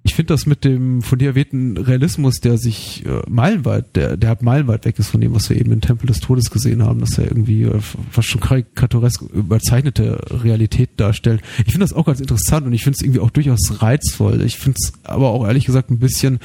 Ich 0.09 0.15
finde 0.15 0.33
das 0.33 0.47
mit 0.47 0.65
dem 0.65 1.03
von 1.03 1.19
dir 1.19 1.29
erwähnten 1.29 1.77
Realismus, 1.77 2.39
der 2.39 2.57
sich 2.57 3.05
äh, 3.05 3.21
meilenweit, 3.29 3.95
der, 3.95 4.17
der 4.17 4.31
hat 4.31 4.41
meilenweit 4.41 4.83
weg 4.85 4.97
ist 4.97 5.09
von 5.09 5.21
dem, 5.21 5.35
was 5.35 5.51
wir 5.51 5.57
eben 5.57 5.71
in 5.71 5.81
Tempel 5.81 6.07
des 6.07 6.19
Todes 6.19 6.49
gesehen 6.49 6.81
haben, 6.83 6.99
dass 6.99 7.19
er 7.19 7.25
irgendwie 7.25 7.61
äh, 7.63 7.79
fast 8.09 8.27
schon 8.27 8.41
karikaturesk 8.41 9.21
überzeichnete 9.21 10.19
Realität 10.43 10.99
darstellt. 10.99 11.43
Ich 11.59 11.73
finde 11.73 11.81
das 11.81 11.93
auch 11.93 12.07
ganz 12.07 12.19
interessant 12.19 12.65
und 12.65 12.73
ich 12.73 12.83
finde 12.83 12.97
es 12.97 13.03
irgendwie 13.03 13.19
auch 13.19 13.29
durchaus 13.29 13.83
reizvoll. 13.83 14.41
Ich 14.41 14.57
finde 14.57 14.79
es 14.81 14.93
aber 15.03 15.29
auch 15.29 15.45
ehrlich 15.45 15.67
gesagt 15.67 15.91
ein 15.91 15.99
bisschen 15.99 16.39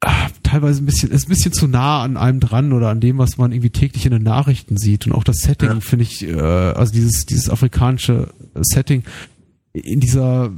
ah, 0.00 0.28
teilweise 0.44 0.80
ein 0.80 0.86
bisschen, 0.86 1.10
ist 1.10 1.26
ein 1.26 1.30
bisschen 1.30 1.52
zu 1.52 1.66
nah 1.66 2.04
an 2.04 2.16
einem 2.16 2.38
dran 2.38 2.72
oder 2.72 2.88
an 2.90 3.00
dem, 3.00 3.18
was 3.18 3.36
man 3.36 3.50
irgendwie 3.50 3.70
täglich 3.70 4.06
in 4.06 4.12
den 4.12 4.22
Nachrichten 4.22 4.76
sieht. 4.76 5.08
Und 5.08 5.12
auch 5.12 5.24
das 5.24 5.38
Setting 5.38 5.70
ja. 5.70 5.80
finde 5.80 6.04
ich, 6.04 6.22
äh, 6.22 6.40
also 6.40 6.92
dieses, 6.92 7.26
dieses 7.26 7.50
afrikanische 7.50 8.28
Setting 8.54 9.02
in 9.72 9.98
dieser, 9.98 10.52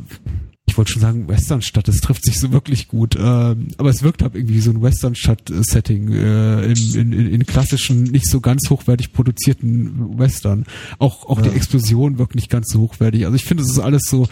ich 0.66 0.78
wollte 0.78 0.92
schon 0.92 1.02
sagen 1.02 1.28
Westernstadt, 1.28 1.88
das 1.88 1.96
trifft 1.96 2.24
sich 2.24 2.38
so 2.38 2.52
wirklich 2.52 2.88
gut, 2.88 3.16
ähm, 3.18 3.68
aber 3.78 3.90
es 3.90 4.02
wirkt 4.02 4.22
halt 4.22 4.34
irgendwie 4.34 4.60
so 4.60 4.70
ein 4.70 4.80
Westernstadt-Setting 4.80 6.12
äh, 6.12 6.64
in, 6.64 7.12
in, 7.12 7.12
in 7.12 7.46
klassischen, 7.46 8.04
nicht 8.04 8.26
so 8.26 8.40
ganz 8.40 8.70
hochwertig 8.70 9.12
produzierten 9.12 10.18
Western. 10.18 10.64
Auch, 10.98 11.26
auch 11.26 11.38
ja. 11.38 11.48
die 11.48 11.56
Explosion 11.56 12.18
wirkt 12.18 12.36
nicht 12.36 12.48
ganz 12.48 12.70
so 12.70 12.80
hochwertig. 12.80 13.24
Also 13.24 13.36
ich 13.36 13.44
finde, 13.44 13.64
es 13.64 13.70
ist 13.70 13.80
alles 13.80 14.04
so, 14.04 14.28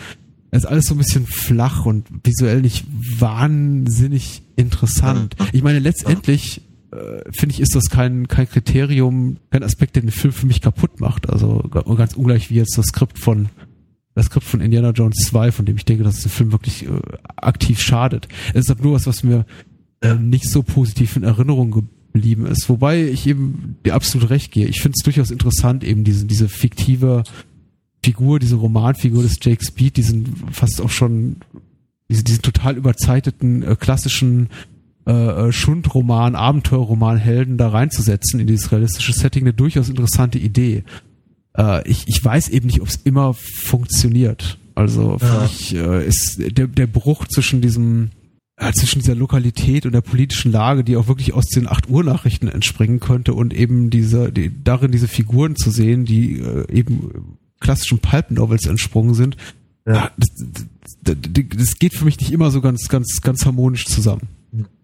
es 0.51 0.65
ist 0.65 0.67
alles 0.67 0.87
so 0.87 0.95
ein 0.95 0.99
bisschen 0.99 1.27
flach 1.27 1.85
und 1.85 2.07
visuell 2.25 2.63
nicht 2.63 2.87
wahnsinnig 3.19 4.43
interessant. 4.57 5.37
Ich 5.53 5.63
meine, 5.63 5.79
letztendlich 5.79 6.63
äh, 6.93 7.23
finde 7.33 7.55
ich, 7.55 7.61
ist 7.61 7.75
das 7.75 7.91
kein, 7.91 8.29
kein 8.29 8.49
Kriterium, 8.49 9.37
kein 9.51 9.63
Aspekt, 9.63 9.97
der 9.97 10.03
den 10.03 10.11
Film 10.11 10.33
für 10.33 10.47
mich 10.47 10.61
kaputt 10.61 11.01
macht. 11.01 11.29
Also 11.29 11.63
ganz 11.69 12.15
ungleich 12.15 12.51
wie 12.51 12.55
jetzt 12.55 12.77
das 12.79 12.87
Skript 12.87 13.19
von 13.19 13.49
das 14.15 14.27
Skript 14.27 14.47
von 14.47 14.61
Indiana 14.61 14.91
Jones 14.91 15.17
2, 15.29 15.53
von 15.53 15.65
dem 15.65 15.77
ich 15.77 15.85
denke, 15.85 16.05
dass 16.05 16.19
es 16.19 16.23
dem 16.23 16.31
Film 16.31 16.53
wirklich 16.53 16.87
äh, 16.87 17.01
aktiv 17.37 17.81
schadet. 17.81 18.29
Es 18.55 18.65
ist 18.65 18.71
aber 18.71 18.83
nur 18.83 18.95
was, 18.95 19.07
was 19.07 19.23
mir 19.23 19.47
äh, 20.01 20.15
nicht 20.15 20.49
so 20.49 20.63
positiv 20.63 21.17
in 21.17 21.23
Erinnerung 21.23 21.71
geblieben 21.71 22.47
ist. 22.47 22.69
Wobei 22.69 23.05
ich 23.05 23.27
eben 23.27 23.77
dir 23.85 23.95
absolut 23.95 24.31
recht 24.31 24.53
gehe. 24.53 24.67
Ich 24.67 24.81
finde 24.81 24.97
es 24.99 25.05
durchaus 25.05 25.31
interessant, 25.31 25.85
eben 25.85 26.05
diese, 26.05 26.27
diese 26.27 26.49
fiktive 26.49 27.23
Figur, 28.03 28.39
diese 28.39 28.57
Romanfigur 28.57 29.23
des 29.23 29.39
Jake 29.41 29.65
Speed, 29.65 29.97
diesen 29.97 30.35
fast 30.51 30.81
auch 30.81 30.91
schon, 30.91 31.37
diesen, 32.09 32.25
diesen 32.25 32.43
total 32.43 32.77
überzeiteten, 32.77 33.63
äh, 33.63 33.77
klassischen 33.79 34.49
äh, 35.07 35.13
äh, 35.49 35.53
Schundroman, 35.53 36.35
Abenteuerroman 36.35 37.17
Helden 37.17 37.59
da 37.59 37.69
reinzusetzen 37.69 38.41
in 38.41 38.47
dieses 38.47 38.73
realistische 38.73 39.13
Setting, 39.13 39.45
eine 39.45 39.53
durchaus 39.53 39.89
interessante 39.89 40.39
Idee. 40.39 40.85
Äh, 41.57 41.89
ich, 41.89 42.05
ich 42.07 42.25
weiß 42.25 42.49
eben 42.49 42.67
nicht, 42.67 42.81
ob 42.81 42.89
es 42.89 43.01
immer 43.05 43.35
funktioniert. 43.35 44.59
Also 44.75 45.19
für 45.19 45.27
ja. 45.27 45.43
mich 45.43 45.75
äh, 45.75 46.07
ist 46.07 46.39
der, 46.39 46.67
der 46.67 46.87
Bruch 46.87 47.27
zwischen 47.27 47.61
diesem 47.61 48.11
äh, 48.57 48.73
zwischen 48.73 49.01
dieser 49.01 49.15
Lokalität 49.15 49.87
und 49.87 49.93
der 49.93 50.01
politischen 50.01 50.53
Lage, 50.53 50.85
die 50.85 50.97
auch 50.97 51.09
wirklich 51.09 51.33
aus 51.33 51.49
den 51.49 51.67
8 51.67 51.89
Uhr 51.89 52.05
Nachrichten 52.05 52.49
entspringen 52.49 53.01
könnte 53.01 53.35
und 53.35 53.53
eben 53.53 53.91
diese 53.91 54.33
die, 54.33 54.51
darin 54.63 54.93
diese 54.93 55.09
Figuren 55.09 55.57
zu 55.57 55.71
sehen, 55.71 56.05
die 56.05 56.39
äh, 56.39 56.71
eben 56.73 57.39
klassischen 57.59 57.99
Pulp 57.99 58.31
Novels 58.31 58.67
entsprungen 58.67 59.15
sind. 59.15 59.37
Ja. 59.87 59.95
Ah, 59.95 60.11
das, 60.17 60.29
das, 61.03 61.17
das, 61.57 61.79
geht 61.79 61.95
für 61.95 62.05
mich 62.05 62.21
nicht 62.21 62.33
immer 62.33 62.51
so 62.51 62.61
ganz 62.61 62.89
ganz 62.89 63.21
ganz 63.23 63.45
harmonisch 63.45 63.87
zusammen. 63.87 64.29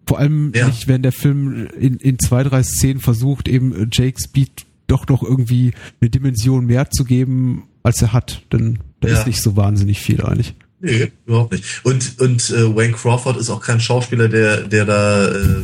Vor 0.05 0.19
allem 0.19 0.53
ja. 0.55 0.67
nicht, 0.67 0.87
wenn 0.87 1.01
der 1.01 1.11
Film 1.11 1.67
in, 1.79 1.97
in 1.97 2.17
zwei, 2.17 2.43
drei 2.43 2.63
Szenen 2.63 3.01
versucht, 3.01 3.47
eben 3.47 3.89
Jake 3.91 4.17
Speed 4.21 4.65
doch 4.87 5.07
noch 5.07 5.23
irgendwie 5.23 5.73
eine 6.01 6.09
Dimension 6.09 6.65
mehr 6.65 6.89
zu 6.89 7.03
geben, 7.03 7.63
als 7.83 8.01
er 8.01 8.13
hat. 8.13 8.43
Denn 8.51 8.79
da 8.99 9.09
ja. 9.09 9.19
ist 9.19 9.27
nicht 9.27 9.41
so 9.41 9.55
wahnsinnig 9.55 9.99
viel 9.99 10.21
eigentlich. 10.23 10.55
Nee, 10.79 11.11
überhaupt 11.25 11.53
nicht. 11.53 11.63
Und, 11.83 12.19
und 12.19 12.49
äh, 12.51 12.75
Wayne 12.75 12.93
Crawford 12.93 13.37
ist 13.37 13.49
auch 13.49 13.61
kein 13.61 13.79
Schauspieler, 13.79 14.29
der, 14.29 14.61
der 14.61 14.85
da 14.85 15.27
äh, 15.27 15.61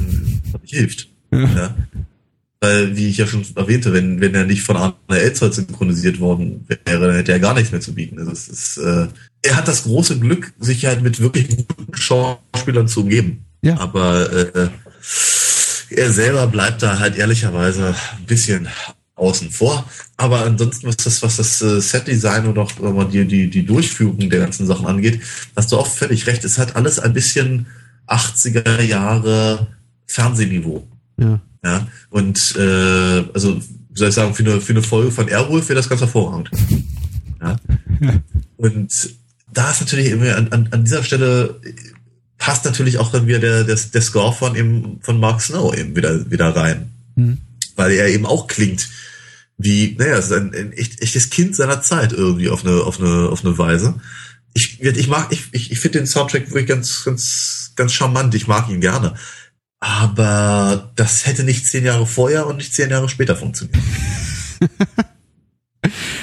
hilft. 0.64 1.10
Ja. 1.32 1.40
ja. 1.40 1.76
Weil, 2.62 2.96
wie 2.96 3.10
ich 3.10 3.18
ja 3.18 3.28
schon 3.28 3.46
erwähnte, 3.56 3.92
wenn, 3.94 4.22
wenn 4.22 4.34
er 4.34 4.46
nicht 4.46 4.64
von 4.64 4.78
Arne 4.78 4.96
Elzholz 5.10 5.58
synchronisiert 5.58 6.20
worden 6.20 6.66
wäre, 6.86 7.08
dann 7.08 7.16
hätte 7.16 7.34
er 7.34 7.40
gar 7.40 7.54
nichts 7.54 7.72
mehr 7.72 7.82
zu 7.82 7.94
bieten. 7.94 8.18
Also 8.20 8.32
es 8.32 8.48
ist, 8.48 8.78
äh, 8.78 9.08
er 9.42 9.56
hat 9.58 9.68
das 9.68 9.84
große 9.84 10.20
Glück, 10.20 10.54
sich 10.60 10.86
halt 10.86 11.04
mit 11.04 11.20
wirklich 11.20 11.50
guten 11.50 11.94
Schauspielern 11.94 12.88
zu 12.88 13.02
umgeben. 13.02 13.46
Ja. 13.62 13.78
Aber 13.80 14.32
äh, 14.32 14.70
er 15.90 16.12
selber 16.12 16.48
bleibt 16.48 16.82
da 16.82 17.00
halt 17.00 17.18
ehrlicherweise 17.18 17.90
ein 18.18 18.26
bisschen 18.26 18.68
außen 19.16 19.52
vor. 19.52 19.86
Aber 20.18 20.46
ansonsten, 20.46 20.88
was 20.88 20.98
das, 20.98 21.22
was 21.22 21.38
das 21.38 21.62
äh, 21.62 21.82
Set-Design 21.82 22.48
und 22.48 22.58
auch 22.58 22.72
die, 23.10 23.26
die, 23.26 23.50
die 23.50 23.66
Durchführung 23.66 24.30
der 24.30 24.40
ganzen 24.40 24.66
Sachen 24.66 24.88
angeht, 24.88 25.22
hast 25.56 25.72
du 25.72 25.78
auch 25.78 25.88
völlig 25.88 26.28
recht. 26.28 26.44
Es 26.44 26.58
hat 26.58 26.76
alles 26.76 27.00
ein 27.00 27.14
bisschen 27.14 27.68
80er 28.08 28.82
Jahre 28.82 29.68
Fernsehniveau. 30.08 30.88
Ja. 31.20 31.40
Ja. 31.64 31.88
Und 32.10 32.56
äh, 32.58 33.24
also, 33.34 33.58
wie 33.58 33.98
soll 33.98 34.10
ich 34.10 34.16
sagen, 34.16 34.34
für 34.34 34.44
eine, 34.44 34.60
für 34.60 34.74
eine 34.74 34.82
Folge 34.82 35.12
von 35.12 35.28
Airwolf 35.28 35.70
wäre 35.70 35.78
das 35.78 35.90
ganz 35.90 36.02
hervorragend. 36.02 36.50
Ja. 37.42 37.56
ja. 38.02 38.14
Und 38.58 39.16
da 39.52 39.72
ist 39.72 39.82
natürlich 39.82 40.12
immer 40.12 40.36
an, 40.36 40.48
an, 40.52 40.70
an 40.72 40.84
dieser 40.84 41.04
Stelle 41.04 41.60
passt 42.38 42.66
natürlich 42.66 42.98
auch 42.98 43.12
dann 43.12 43.28
wieder 43.28 43.40
der, 43.40 43.64
der, 43.64 43.78
der 43.94 44.02
Score 44.02 44.34
von 44.34 44.56
eben 44.56 45.00
von 45.02 45.20
Mark 45.20 45.42
Snow 45.42 45.74
eben 45.74 45.96
wieder, 45.96 46.30
wieder 46.30 46.54
rein. 46.56 46.92
Mhm. 47.16 47.38
Weil 47.76 47.92
er 47.92 48.08
eben 48.08 48.26
auch 48.26 48.48
klingt 48.48 48.90
wie, 49.58 49.96
naja, 49.98 50.18
es 50.18 50.26
ist 50.26 50.34
ein, 50.34 50.54
ein 50.54 50.74
echt, 50.74 51.02
echtes 51.02 51.30
Kind 51.30 51.56
seiner 51.56 51.82
Zeit 51.82 52.12
irgendwie 52.12 52.50
auf 52.50 52.66
eine, 52.66 52.82
auf 52.82 53.00
eine, 53.00 53.30
auf 53.30 53.46
eine 53.46 53.58
Weise. 53.58 53.96
Ich, 54.54 54.82
ich 54.82 55.08
mag, 55.08 55.28
ich, 55.32 55.46
ich, 55.52 55.72
ich 55.72 55.80
finde 55.80 56.00
den 56.00 56.08
Soundtrack 56.08 56.50
wirklich 56.50 56.68
ganz, 56.68 57.04
ganz, 57.04 57.74
ganz 57.76 57.94
charmant. 57.94 58.36
Ich 58.36 58.48
mag 58.48 58.70
ihn 58.70 58.82
gerne. 58.82 59.16
Aber 59.80 60.92
das 60.96 61.26
hätte 61.26 61.44
nicht 61.44 61.68
zehn 61.68 61.86
Jahre 61.86 62.06
vorher 62.06 62.48
und 62.48 62.58
nicht 62.58 62.74
zehn 62.74 62.90
Jahre 62.90 63.10
später 63.10 63.36
funktioniert. 63.36 63.78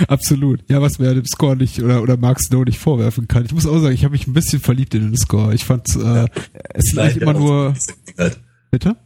Absolut. 0.09 0.65
Ja, 0.69 0.81
was 0.81 0.99
mir 0.99 1.13
dem 1.13 1.27
Score 1.27 1.57
nicht 1.57 1.83
oder, 1.83 2.03
oder 2.03 2.17
Mark 2.17 2.41
Snow 2.41 2.65
nicht 2.65 2.79
vorwerfen 2.79 3.29
kann. 3.29 3.45
Ich 3.45 3.53
muss 3.53 3.67
auch 3.67 3.81
sagen, 3.81 3.95
ich 3.95 4.05
habe 4.05 4.13
mich 4.13 4.27
ein 4.27 4.33
bisschen 4.33 4.61
verliebt 4.61 4.95
in 4.95 5.03
den 5.03 5.17
Score. 5.17 5.55
Ich 5.55 5.65
fand 5.65 5.95
äh, 5.95 5.99
ja. 5.99 6.27
es 6.71 6.93
ist 6.93 6.99
eigentlich 6.99 7.23
immer 7.23 7.35
nur. 7.35 7.75
Bitte? 8.71 8.97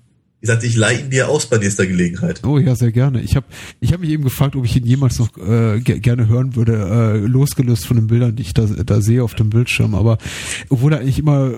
Ich 0.45 0.49
sagte, 0.49 0.67
ich 0.67 0.77
leihe 0.77 1.01
ihn 1.01 1.09
dir 1.09 1.31
aus 1.31 1.47
bei 1.47 1.57
nächster 1.57 1.87
Gelegenheit. 1.87 2.43
Oh 2.45 2.59
ja, 2.59 2.77
sehr 2.77 2.93
gerne. 2.93 3.23
Ich 3.23 3.35
habe 3.35 3.47
ich 3.81 3.95
hab 3.95 4.01
mich 4.01 4.11
eben 4.11 4.25
gefragt, 4.25 4.55
ob 4.57 4.67
ich 4.67 4.77
ihn 4.77 4.85
jemals 4.85 5.19
noch 5.19 5.39
äh, 5.39 5.81
gerne 5.81 6.29
hören 6.29 6.55
würde, 6.55 6.75
äh, 6.75 7.27
losgelöst 7.27 7.87
von 7.87 7.97
den 7.97 8.09
Bildern, 8.09 8.37
die 8.37 8.43
ich 8.43 8.53
da, 8.53 8.67
da 8.67 9.01
sehe 9.01 9.25
auf 9.25 9.35
dem 9.35 9.49
Bildschirm. 9.49 9.95
Aber 9.95 10.19
obwohl 10.69 10.93
er 10.93 11.01
eigentlich 11.01 11.19
immer 11.19 11.51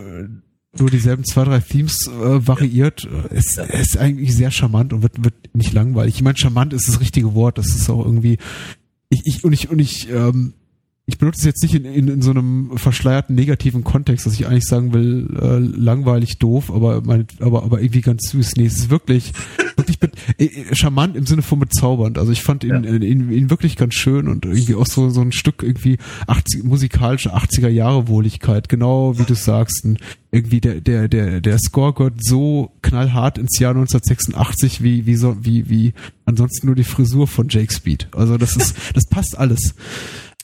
nur 0.79 0.89
dieselben 0.89 1.25
zwei, 1.25 1.43
drei 1.43 1.59
Themes 1.59 2.07
äh, 2.07 2.47
variiert, 2.47 3.09
ja. 3.11 3.37
ist, 3.37 3.59
ist 3.59 3.99
eigentlich 3.99 4.37
sehr 4.37 4.53
charmant 4.53 4.93
und 4.93 5.03
wird, 5.03 5.25
wird 5.25 5.35
nicht 5.53 5.73
langweilig. 5.73 6.15
Ich 6.15 6.23
meine, 6.23 6.39
charmant 6.39 6.73
ist 6.73 6.87
das 6.87 7.01
richtige 7.01 7.35
Wort. 7.35 7.59
Das 7.59 7.67
ist 7.67 7.91
auch 7.91 8.05
irgendwie 8.05 8.39
ich, 9.09 9.23
ich 9.25 9.43
und 9.43 9.53
ich 9.53 9.69
und 9.69 9.81
ich 9.81 10.09
ähm, 10.11 10.55
ich 11.09 11.19
benutze 11.19 11.39
es 11.39 11.45
jetzt 11.45 11.63
nicht 11.63 11.75
in, 11.77 11.85
in, 11.85 12.09
in 12.09 12.23
so 12.23 12.33
einem 12.33 12.77
verschleierten 12.77 13.37
negativen 13.37 13.85
Kontext, 13.85 14.27
dass 14.27 14.35
ich 14.35 14.49
eigentlich 14.49 14.67
sagen 14.67 14.93
will, 14.93 15.29
äh, 15.41 15.59
langweilig, 15.59 16.39
doof, 16.39 16.73
aber, 16.73 17.01
mein, 17.01 17.29
aber, 17.39 17.63
aber 17.63 17.81
irgendwie 17.81 18.01
ganz 18.01 18.29
süß. 18.31 18.57
Nee, 18.57 18.67
es 18.67 18.77
ist 18.77 18.91
wirklich, 18.91 19.33
wirklich 19.77 19.99
äh, 20.39 20.45
äh, 20.47 20.75
charmant 20.75 21.17
im 21.17 21.25
Sinne 21.25 21.43
von 21.43 21.61
bezaubernd. 21.61 22.19
Also 22.19 22.33
ich 22.33 22.43
fand 22.43 22.65
ihn, 22.65 22.83
ja. 22.83 22.91
ihn, 22.91 23.03
ihn, 23.03 23.31
ihn 23.31 23.51
wirklich 23.51 23.77
ganz 23.77 23.95
schön 23.95 24.27
und 24.27 24.47
irgendwie 24.47 24.75
auch 24.75 24.87
so, 24.87 25.09
so 25.11 25.21
ein 25.21 25.31
Stück 25.31 25.63
irgendwie 25.63 25.99
80, 26.27 26.65
musikalische 26.65 27.37
80er 27.37 27.69
Jahre 27.69 28.09
Wohligkeit, 28.09 28.69
genau 28.69 29.17
wie 29.17 29.25
du 29.25 29.37
sagst. 29.37 29.85
Und 29.85 30.01
irgendwie 30.33 30.61
der, 30.61 30.81
der, 30.81 31.07
der, 31.07 31.41
der 31.41 31.59
Score 31.61 31.95
gehört 31.95 32.25
so 32.25 32.73
knallhart 32.83 33.39
ins 33.39 33.61
Jahr 33.61 33.77
1986 33.77 34.83
wie, 34.83 35.07
wie 35.07 35.15
so, 35.15 35.37
wie, 35.41 35.71
wie 35.71 35.95
ansonsten 36.25 36.67
nur 36.67 36.75
die 36.75 36.83
Frisur 36.83 37.29
von 37.29 37.47
Jake 37.49 37.73
Speed. 37.73 38.09
Also 38.11 38.39
das 38.39 38.57
ist, 38.57 38.77
das 38.95 39.07
passt 39.07 39.39
alles. 39.39 39.77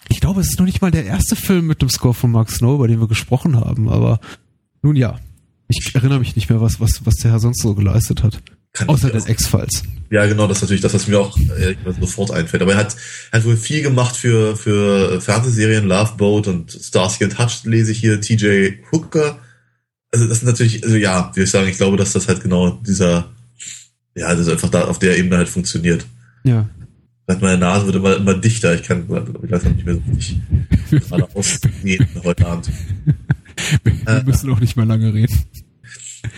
Ich 0.08 0.20
glaube, 0.20 0.40
es 0.40 0.50
ist 0.50 0.58
noch 0.58 0.66
nicht 0.66 0.82
mal 0.82 0.90
der 0.90 1.04
erste 1.04 1.36
Film 1.36 1.66
mit 1.66 1.82
dem 1.82 1.88
Score 1.88 2.14
von 2.14 2.30
Mark 2.30 2.50
Snow, 2.50 2.74
über 2.74 2.88
den 2.88 3.00
wir 3.00 3.08
gesprochen 3.08 3.56
haben, 3.56 3.88
aber 3.88 4.20
nun 4.82 4.96
ja. 4.96 5.18
Ich 5.68 5.94
erinnere 5.94 6.18
mich 6.18 6.36
nicht 6.36 6.50
mehr, 6.50 6.60
was, 6.60 6.80
was, 6.80 7.06
was 7.06 7.14
der 7.16 7.30
Herr 7.30 7.38
sonst 7.38 7.62
so 7.62 7.74
geleistet 7.74 8.22
hat. 8.22 8.42
Kann 8.72 8.88
Außer 8.88 9.10
den 9.10 9.26
X-Files. 9.26 9.82
Ja, 10.10 10.26
genau, 10.26 10.46
das 10.46 10.58
ist 10.58 10.62
natürlich 10.62 10.80
das, 10.80 10.94
was 10.94 11.06
mir 11.06 11.20
auch 11.20 11.36
äh, 11.38 11.74
sofort 12.00 12.30
einfällt. 12.30 12.62
Aber 12.62 12.72
er 12.72 12.78
hat, 12.78 12.96
hat 13.30 13.44
wohl 13.44 13.56
viel 13.56 13.82
gemacht 13.82 14.16
für, 14.16 14.56
für 14.56 15.20
Fernsehserien, 15.20 15.86
Love 15.86 16.14
Boat 16.16 16.48
und 16.48 16.72
Starsky 16.72 17.24
and 17.24 17.38
Hutch 17.38 17.64
lese 17.64 17.92
ich 17.92 17.98
hier, 17.98 18.20
TJ 18.20 18.78
Hooker. 18.90 19.38
Also 20.10 20.26
das 20.26 20.38
ist 20.38 20.44
natürlich, 20.44 20.84
also 20.84 20.96
ja, 20.96 21.30
wie 21.34 21.42
ich 21.42 21.50
sagen, 21.50 21.68
ich 21.68 21.76
glaube, 21.76 21.98
dass 21.98 22.12
das 22.12 22.28
halt 22.28 22.42
genau 22.42 22.70
dieser, 22.86 23.30
ja, 24.14 24.30
das 24.30 24.40
ist 24.40 24.48
einfach 24.48 24.70
da 24.70 24.84
auf 24.84 24.98
der 24.98 25.18
Ebene 25.18 25.36
halt 25.36 25.48
funktioniert. 25.48 26.06
Ja. 26.44 26.68
Meine 27.26 27.58
Nase 27.58 27.86
wird 27.86 27.96
immer, 27.96 28.16
immer 28.16 28.34
dichter. 28.34 28.74
Ich 28.74 28.82
kann, 28.82 29.04
ich 29.04 29.50
weiß 29.50 29.64
nicht 29.64 29.86
mehr 29.86 29.94
so 29.94 30.02
richtig 30.14 30.40
gerade 31.08 31.28
ausgehen 31.34 32.06
heute 32.24 32.46
Abend. 32.46 32.70
Wir 33.84 33.92
äh, 34.06 34.22
müssen 34.24 34.50
auch 34.50 34.60
nicht 34.60 34.76
mehr 34.76 34.86
lange 34.86 35.14
reden. 35.14 35.38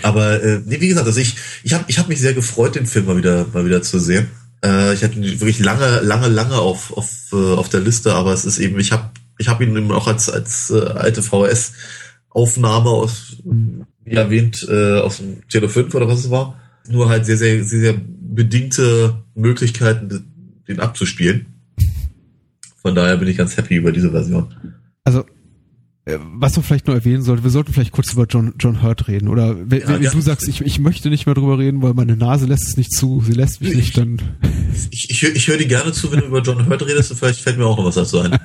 Aber 0.02 0.42
äh, 0.42 0.60
nee, 0.64 0.80
wie 0.80 0.88
gesagt, 0.88 1.06
also 1.06 1.20
ich, 1.20 1.36
ich 1.62 1.72
habe 1.72 1.84
ich 1.88 1.98
hab 1.98 2.08
mich 2.08 2.20
sehr 2.20 2.34
gefreut, 2.34 2.74
den 2.74 2.86
Film 2.86 3.06
mal 3.06 3.16
wieder, 3.16 3.46
mal 3.52 3.64
wieder 3.64 3.82
zu 3.82 3.98
sehen. 3.98 4.28
Äh, 4.64 4.94
ich 4.94 5.02
hatte 5.02 5.18
ihn 5.18 5.40
wirklich 5.40 5.58
lange, 5.58 6.00
lange, 6.00 6.28
lange 6.28 6.56
auf, 6.56 6.92
auf, 6.96 7.10
äh, 7.32 7.36
auf 7.36 7.68
der 7.68 7.80
Liste, 7.80 8.14
aber 8.14 8.32
es 8.32 8.44
ist 8.44 8.58
eben, 8.58 8.78
ich 8.78 8.92
habe 8.92 9.10
ich 9.38 9.48
hab 9.48 9.60
ihn 9.60 9.76
eben 9.76 9.90
auch 9.92 10.06
als, 10.06 10.30
als 10.30 10.70
äh, 10.70 10.80
alte 10.80 11.22
VS 11.22 11.72
Aufnahme 12.30 12.90
aus, 12.90 13.36
wie 14.04 14.12
erwähnt, 14.12 14.66
äh, 14.68 14.98
aus 14.98 15.18
dem 15.18 15.46
Cello 15.48 15.68
5 15.68 15.94
oder 15.94 16.08
was 16.08 16.20
es 16.20 16.30
war. 16.30 16.60
Nur 16.88 17.08
halt 17.08 17.26
sehr, 17.26 17.36
sehr, 17.36 17.64
sehr, 17.64 17.80
sehr 17.80 17.94
bedingte 18.20 19.22
Möglichkeiten, 19.34 20.33
den 20.68 20.80
abzuspielen. 20.80 21.46
Von 22.82 22.94
daher 22.94 23.16
bin 23.16 23.28
ich 23.28 23.36
ganz 23.36 23.56
happy 23.56 23.76
über 23.76 23.92
diese 23.92 24.10
Version. 24.10 24.54
Also 25.04 25.24
äh, 26.06 26.18
was 26.20 26.54
man 26.56 26.64
vielleicht 26.64 26.86
noch 26.86 26.94
erwähnen 26.94 27.22
sollte, 27.22 27.44
wir 27.44 27.50
sollten 27.50 27.72
vielleicht 27.72 27.92
kurz 27.92 28.12
über 28.12 28.26
John, 28.26 28.54
John 28.58 28.82
Hurt 28.82 29.08
reden. 29.08 29.28
Oder 29.28 29.70
wenn, 29.70 29.80
ja, 29.80 29.88
wenn 29.88 30.02
du 30.02 30.20
sagst, 30.20 30.46
ich, 30.48 30.60
ich 30.60 30.78
möchte 30.78 31.08
nicht 31.08 31.24
mehr 31.24 31.34
drüber 31.34 31.58
reden, 31.58 31.80
weil 31.80 31.94
meine 31.94 32.16
Nase 32.16 32.44
lässt 32.44 32.68
es 32.68 32.76
nicht 32.76 32.92
zu, 32.92 33.22
sie 33.24 33.32
lässt 33.32 33.62
mich 33.62 33.70
ich, 33.70 33.76
nicht, 33.76 33.96
dann. 33.96 34.20
Ich, 34.90 35.08
ich, 35.10 35.22
ich 35.22 35.48
höre 35.48 35.56
dir 35.56 35.66
gerne 35.66 35.92
zu, 35.92 36.12
wenn 36.12 36.20
du 36.20 36.26
über 36.26 36.42
John 36.42 36.68
Hurt 36.68 36.86
redest, 36.86 37.10
und 37.10 37.16
vielleicht 37.16 37.40
fällt 37.40 37.56
mir 37.56 37.64
auch 37.64 37.78
noch 37.78 37.86
was 37.86 37.94
dazu 37.94 38.20
ein. 38.20 38.38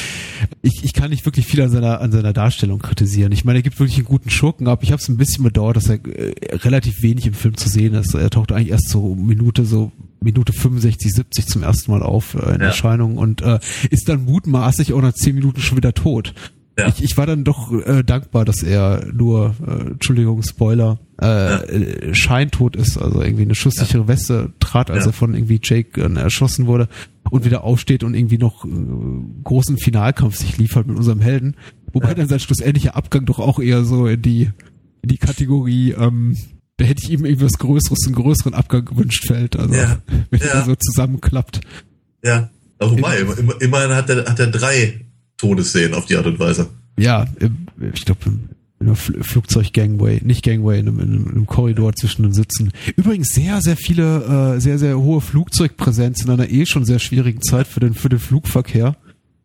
ich, 0.62 0.84
ich 0.84 0.92
kann 0.92 1.08
nicht 1.08 1.24
wirklich 1.24 1.46
viel 1.46 1.62
an 1.62 1.70
seiner, 1.70 2.02
an 2.02 2.12
seiner 2.12 2.34
Darstellung 2.34 2.78
kritisieren. 2.78 3.32
Ich 3.32 3.44
meine, 3.44 3.60
er 3.60 3.62
gibt 3.62 3.78
wirklich 3.80 3.96
einen 3.96 4.06
guten 4.06 4.28
Schurken 4.28 4.68
ab. 4.68 4.80
Ich 4.82 4.92
habe 4.92 5.00
es 5.00 5.08
ein 5.08 5.16
bisschen 5.16 5.44
bedauert, 5.44 5.76
dass 5.76 5.88
er 5.88 6.04
äh, 6.06 6.34
relativ 6.56 7.02
wenig 7.02 7.26
im 7.26 7.34
Film 7.34 7.56
zu 7.56 7.70
sehen 7.70 7.94
ist. 7.94 8.12
Er 8.12 8.28
taucht 8.28 8.52
eigentlich 8.52 8.70
erst 8.70 8.90
so 8.90 9.14
Minute, 9.14 9.64
so 9.64 9.92
Minute 10.20 10.52
65, 10.52 11.12
70 11.12 11.46
zum 11.46 11.62
ersten 11.62 11.90
Mal 11.90 12.02
auf 12.02 12.34
äh, 12.34 12.54
in 12.54 12.60
ja. 12.60 12.68
Erscheinung 12.68 13.18
und 13.18 13.42
äh, 13.42 13.58
ist 13.90 14.08
dann 14.08 14.24
mutmaßlich 14.24 14.92
auch 14.92 15.02
nach 15.02 15.14
zehn 15.14 15.34
Minuten 15.34 15.60
schon 15.60 15.76
wieder 15.76 15.94
tot. 15.94 16.34
Ja. 16.78 16.86
Ich, 16.86 17.02
ich 17.02 17.16
war 17.16 17.26
dann 17.26 17.42
doch 17.42 17.72
äh, 17.72 18.04
dankbar, 18.04 18.44
dass 18.44 18.62
er 18.62 19.04
nur, 19.12 19.56
äh, 19.66 19.90
Entschuldigung, 19.90 20.42
Spoiler, 20.44 21.00
äh, 21.20 21.26
ja. 21.26 21.60
Äh, 21.62 22.14
scheintot 22.14 22.76
ist, 22.76 22.96
also 22.96 23.20
irgendwie 23.20 23.42
eine 23.42 23.56
schusssichere 23.56 24.02
ja. 24.02 24.08
Weste 24.08 24.52
trat, 24.60 24.90
als 24.90 25.04
er 25.04 25.12
von 25.12 25.34
irgendwie 25.34 25.60
Jake 25.62 26.00
äh, 26.00 26.14
erschossen 26.14 26.66
wurde 26.66 26.88
und 27.30 27.44
wieder 27.44 27.64
aufsteht 27.64 28.04
und 28.04 28.14
irgendwie 28.14 28.38
noch 28.38 28.64
äh, 28.64 28.68
großen 29.42 29.76
Finalkampf 29.78 30.36
sich 30.36 30.56
liefert 30.56 30.86
mit 30.86 30.96
unserem 30.96 31.20
Helden. 31.20 31.56
Wobei 31.92 32.14
dann 32.14 32.28
sein 32.28 32.38
schlussendlicher 32.38 32.94
Abgang 32.94 33.24
doch 33.24 33.40
auch 33.40 33.58
eher 33.58 33.84
so 33.84 34.06
in 34.06 34.22
die, 34.22 34.50
in 35.02 35.08
die 35.08 35.18
Kategorie, 35.18 35.92
ähm, 35.92 36.36
da 36.78 36.84
hätte 36.84 37.02
ich 37.04 37.10
ihm 37.10 37.24
irgendwas 37.24 37.58
Größeres, 37.58 38.06
einen 38.06 38.14
größeren 38.14 38.54
Abgang 38.54 38.84
gewünscht 38.84 39.26
fällt, 39.26 39.56
also 39.56 39.74
wenn 40.30 40.40
er 40.40 40.64
so 40.64 40.74
zusammenklappt. 40.74 41.60
Ja, 42.24 42.50
wobei, 42.78 43.18
immer, 43.18 43.60
immerhin 43.60 43.94
hat 43.94 44.08
er, 44.08 44.24
hat 44.24 44.38
er 44.38 44.46
drei 44.46 45.04
Todesszenen 45.36 45.94
auf 45.94 46.06
die 46.06 46.16
Art 46.16 46.26
und 46.26 46.38
Weise. 46.38 46.68
Ja, 46.96 47.26
ich 47.92 48.04
glaube, 48.04 48.20
in 48.26 48.48
einem 48.80 48.96
Flugzeug-Gangway, 48.96 50.20
nicht 50.22 50.44
Gangway, 50.44 50.78
in 50.78 50.88
einem, 50.88 51.00
in 51.00 51.28
einem, 51.28 51.46
Korridor 51.46 51.94
zwischen 51.94 52.22
den 52.22 52.32
Sitzen. 52.32 52.70
Übrigens 52.96 53.28
sehr, 53.34 53.60
sehr 53.60 53.76
viele, 53.76 54.56
äh, 54.56 54.60
sehr, 54.60 54.78
sehr 54.78 54.98
hohe 54.98 55.20
Flugzeugpräsenz 55.20 56.22
in 56.22 56.30
einer 56.30 56.48
eh 56.48 56.64
schon 56.64 56.84
sehr 56.84 57.00
schwierigen 57.00 57.42
Zeit 57.42 57.66
für 57.66 57.80
den, 57.80 57.94
für 57.94 58.08
den 58.08 58.20
Flugverkehr. 58.20 58.96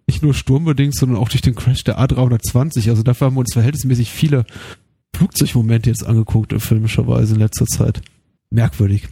Nicht 0.05 0.21
nur 0.21 0.33
sturmbedingt, 0.33 0.95
sondern 0.95 1.17
auch 1.17 1.29
durch 1.29 1.41
den 1.41 1.55
Crash 1.55 1.83
der 1.83 1.97
A320. 1.97 2.89
Also 2.89 3.01
dafür 3.01 3.27
haben 3.27 3.35
wir 3.35 3.39
uns 3.39 3.53
verhältnismäßig 3.53 4.11
viele 4.11 4.45
Flugzeugmomente 5.15 5.89
jetzt 5.89 6.05
angeguckt, 6.05 6.53
filmischerweise 6.61 7.35
in 7.35 7.39
letzter 7.39 7.65
Zeit. 7.65 8.01
Merkwürdig. 8.49 9.07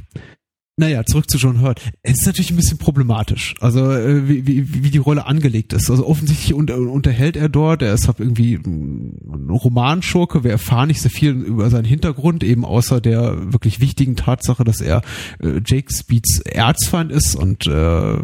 Naja, 0.78 1.06
zurück 1.06 1.30
zu 1.30 1.38
John 1.38 1.62
Hurt. 1.62 1.82
Es 2.02 2.22
ist 2.22 2.26
natürlich 2.26 2.50
ein 2.50 2.56
bisschen 2.56 2.78
problematisch, 2.78 3.56
also 3.60 3.92
äh, 3.92 4.28
wie, 4.28 4.48
wie, 4.48 4.84
wie 4.84 4.90
die 4.90 4.98
Rolle 4.98 5.26
angelegt 5.28 5.74
ist. 5.74 5.92
Also 5.92 6.08
offensichtlich 6.08 6.54
unter, 6.54 6.78
unterhält 6.80 7.36
er 7.36 7.50
dort, 7.50 7.82
er 7.82 7.94
ist 7.94 8.08
halt 8.08 8.20
irgendwie 8.20 8.56
ein 8.56 9.50
Romanschurke, 9.52 10.44
wir 10.44 10.52
erfahren 10.52 10.88
nicht 10.88 11.02
sehr 11.02 11.12
viel 11.12 11.34
über 11.34 11.70
seinen 11.70 11.86
Hintergrund, 11.86 12.44
eben 12.44 12.66
außer 12.66 13.02
der 13.02 13.54
wirklich 13.54 13.80
wichtigen 13.80 14.16
Tatsache, 14.16 14.64
dass 14.64 14.82
er 14.82 15.02
äh, 15.40 15.62
Jake 15.64 15.94
Speeds 15.94 16.40
Erzfeind 16.40 17.12
ist 17.12 17.36
und 17.36 17.68
äh, 17.68 18.18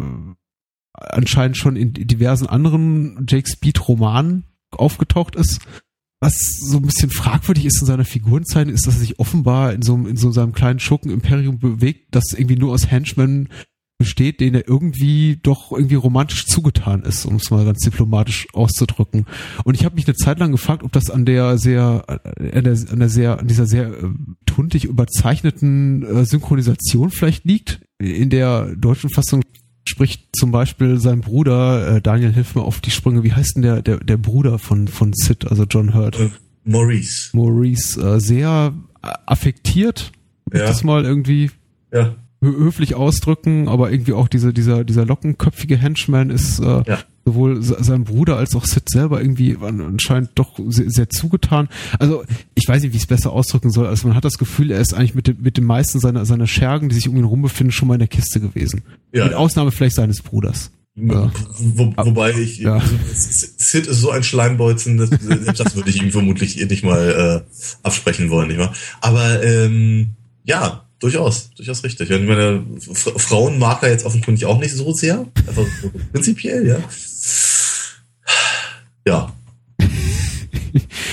anscheinend 0.94 1.58
schon 1.58 1.76
in 1.76 1.94
diversen 1.94 2.48
anderen 2.48 3.26
Jake 3.30 3.48
Speed 3.48 3.88
Romanen 3.88 4.46
aufgetaucht 4.72 5.36
ist 5.36 5.62
was 6.20 6.38
so 6.60 6.78
ein 6.78 6.84
bisschen 6.84 7.12
fragwürdig 7.12 7.66
ist 7.66 7.82
in 7.82 7.88
seiner 7.88 8.06
Figurenzeit, 8.06 8.68
ist, 8.70 8.88
dass 8.88 8.96
er 8.96 9.02
sich 9.02 9.20
offenbar 9.20 9.74
in 9.74 9.82
so, 9.82 9.96
in 9.96 10.18
so 10.18 10.32
seinem 10.32 10.54
kleinen 10.54 10.80
Schurken-Imperium 10.80 11.60
bewegt, 11.60 12.16
das 12.16 12.34
irgendwie 12.34 12.56
nur 12.56 12.74
aus 12.74 12.90
Henchmen 12.90 13.50
besteht, 13.98 14.40
den 14.42 14.54
er 14.54 14.68
irgendwie 14.68 15.40
doch 15.42 15.72
irgendwie 15.72 15.96
romantisch 15.96 16.46
zugetan 16.46 17.02
ist, 17.02 17.26
um 17.26 17.38
es 17.38 17.50
mal 17.50 17.66
ganz 17.66 17.80
diplomatisch 17.80 18.48
auszudrücken. 18.54 19.26
Und 19.64 19.76
ich 19.76 19.86
habe 19.86 19.96
mich 19.96 20.08
eine 20.08 20.16
Zeit 20.16 20.40
lang 20.40 20.52
gefragt, 20.52 20.84
ob 20.84 20.92
das 20.92 21.10
an 21.10 21.26
der 21.26 21.58
sehr, 21.58 22.06
an 22.08 22.64
der, 22.64 22.78
an 22.92 23.00
der 23.00 23.10
sehr, 23.10 23.40
an 23.40 23.48
dieser 23.48 23.66
sehr 23.66 23.88
äh, 23.88 24.10
tuntig 24.46 24.86
überzeichneten 24.86 26.04
äh, 26.04 26.26
Synchronisation 26.26 27.10
vielleicht 27.10 27.46
liegt. 27.46 27.82
In 28.00 28.30
der 28.30 28.76
deutschen 28.76 29.10
Fassung 29.10 29.42
spricht 29.98 30.28
zum 30.38 30.52
Beispiel 30.52 31.00
sein 31.00 31.22
Bruder, 31.22 31.96
äh, 31.96 32.02
Daniel, 32.02 32.32
hilf 32.32 32.54
mir 32.54 32.62
auf 32.62 32.82
die 32.82 32.92
Sprünge, 32.92 33.24
wie 33.24 33.34
heißt 33.34 33.56
denn 33.56 33.64
der, 33.64 33.82
der, 33.82 33.98
der 33.98 34.18
Bruder 34.18 34.60
von, 34.60 34.88
von 34.88 35.12
Sid, 35.14 35.50
also 35.50 35.64
John 35.64 35.96
Hurt? 35.96 36.20
Äh, 36.20 36.30
Maurice. 36.66 37.36
Maurice, 37.36 38.00
äh, 38.00 38.20
sehr 38.20 38.76
affektiert, 39.02 40.12
ja. 40.54 40.60
das 40.60 40.84
mal 40.84 41.04
irgendwie 41.04 41.50
ja. 41.92 42.14
höflich 42.44 42.94
ausdrücken, 42.94 43.68
aber 43.68 43.92
irgendwie 43.92 44.14
auch 44.14 44.28
diese, 44.28 44.54
dieser, 44.54 44.84
dieser 44.84 45.04
lockenköpfige 45.04 45.78
Henchman 45.78 46.30
ist 46.30 46.60
äh, 46.60 46.84
ja 46.86 47.00
sowohl 47.28 47.62
sein 47.62 48.06
Bruder 48.06 48.38
als 48.38 48.56
auch 48.56 48.64
Sid 48.64 48.90
selber 48.90 49.20
irgendwie 49.22 49.58
anscheinend 49.62 50.30
doch 50.36 50.58
sehr, 50.70 50.90
sehr 50.90 51.10
zugetan. 51.10 51.68
Also 52.00 52.24
ich 52.56 52.66
weiß 52.66 52.82
nicht, 52.82 52.94
wie 52.94 52.96
ich 52.96 53.04
es 53.04 53.08
besser 53.08 53.34
ausdrücken 53.34 53.70
soll. 53.70 53.86
Also 53.86 54.08
man 54.08 54.16
hat 54.16 54.24
das 54.24 54.38
Gefühl, 54.38 54.72
er 54.72 54.80
ist 54.80 54.94
eigentlich 54.94 55.14
mit 55.14 55.28
dem, 55.28 55.42
mit 55.42 55.58
den 55.58 55.66
meisten 55.66 56.00
seiner, 56.00 56.26
seiner 56.26 56.48
Schergen, 56.48 56.88
die 56.88 56.96
sich 56.96 57.10
um 57.10 57.18
ihn 57.18 57.26
rum 57.26 57.42
befinden, 57.42 57.74
schon 57.74 57.90
mal 57.90 57.96
in 57.96 58.00
der 58.00 58.08
Kiste 58.08 58.40
gewesen. 58.40 58.84
Ja, 59.12 59.26
mit 59.26 59.34
Ausnahme 59.34 59.72
vielleicht 59.72 59.98
seines 59.98 60.22
Bruders. 60.22 60.72
Ja. 60.96 61.30
Wo, 61.60 61.94
wobei 61.98 62.32
ich, 62.32 62.60
ja. 62.60 62.76
also, 62.76 62.96
Sid 63.14 63.88
ist 63.88 64.00
so 64.00 64.10
ein 64.10 64.24
Schleimbolzen, 64.24 64.96
das, 64.98 65.10
das 65.10 65.76
würde 65.76 65.90
ich 65.90 66.02
ihm 66.02 66.12
vermutlich 66.12 66.56
nicht 66.66 66.84
mal 66.86 67.44
äh, 67.46 67.60
absprechen 67.84 68.30
wollen, 68.30 68.48
nicht 68.48 68.58
wahr? 68.58 68.74
Aber 69.02 69.44
ähm, 69.44 70.12
ja, 70.46 70.88
Durchaus, 71.00 71.52
durchaus 71.52 71.84
richtig. 71.84 72.10
Ich 72.10 72.28
meine, 72.28 72.66
Frauen 72.80 73.60
mag 73.60 73.84
er 73.84 73.92
jetzt 73.92 74.04
offenkundig 74.04 74.46
auch 74.46 74.60
nicht 74.60 74.74
so 74.74 74.92
sehr. 74.94 75.28
Einfach 75.48 75.66
prinzipiell, 76.12 76.68
ja. 76.68 76.80
Ja. 79.06 79.34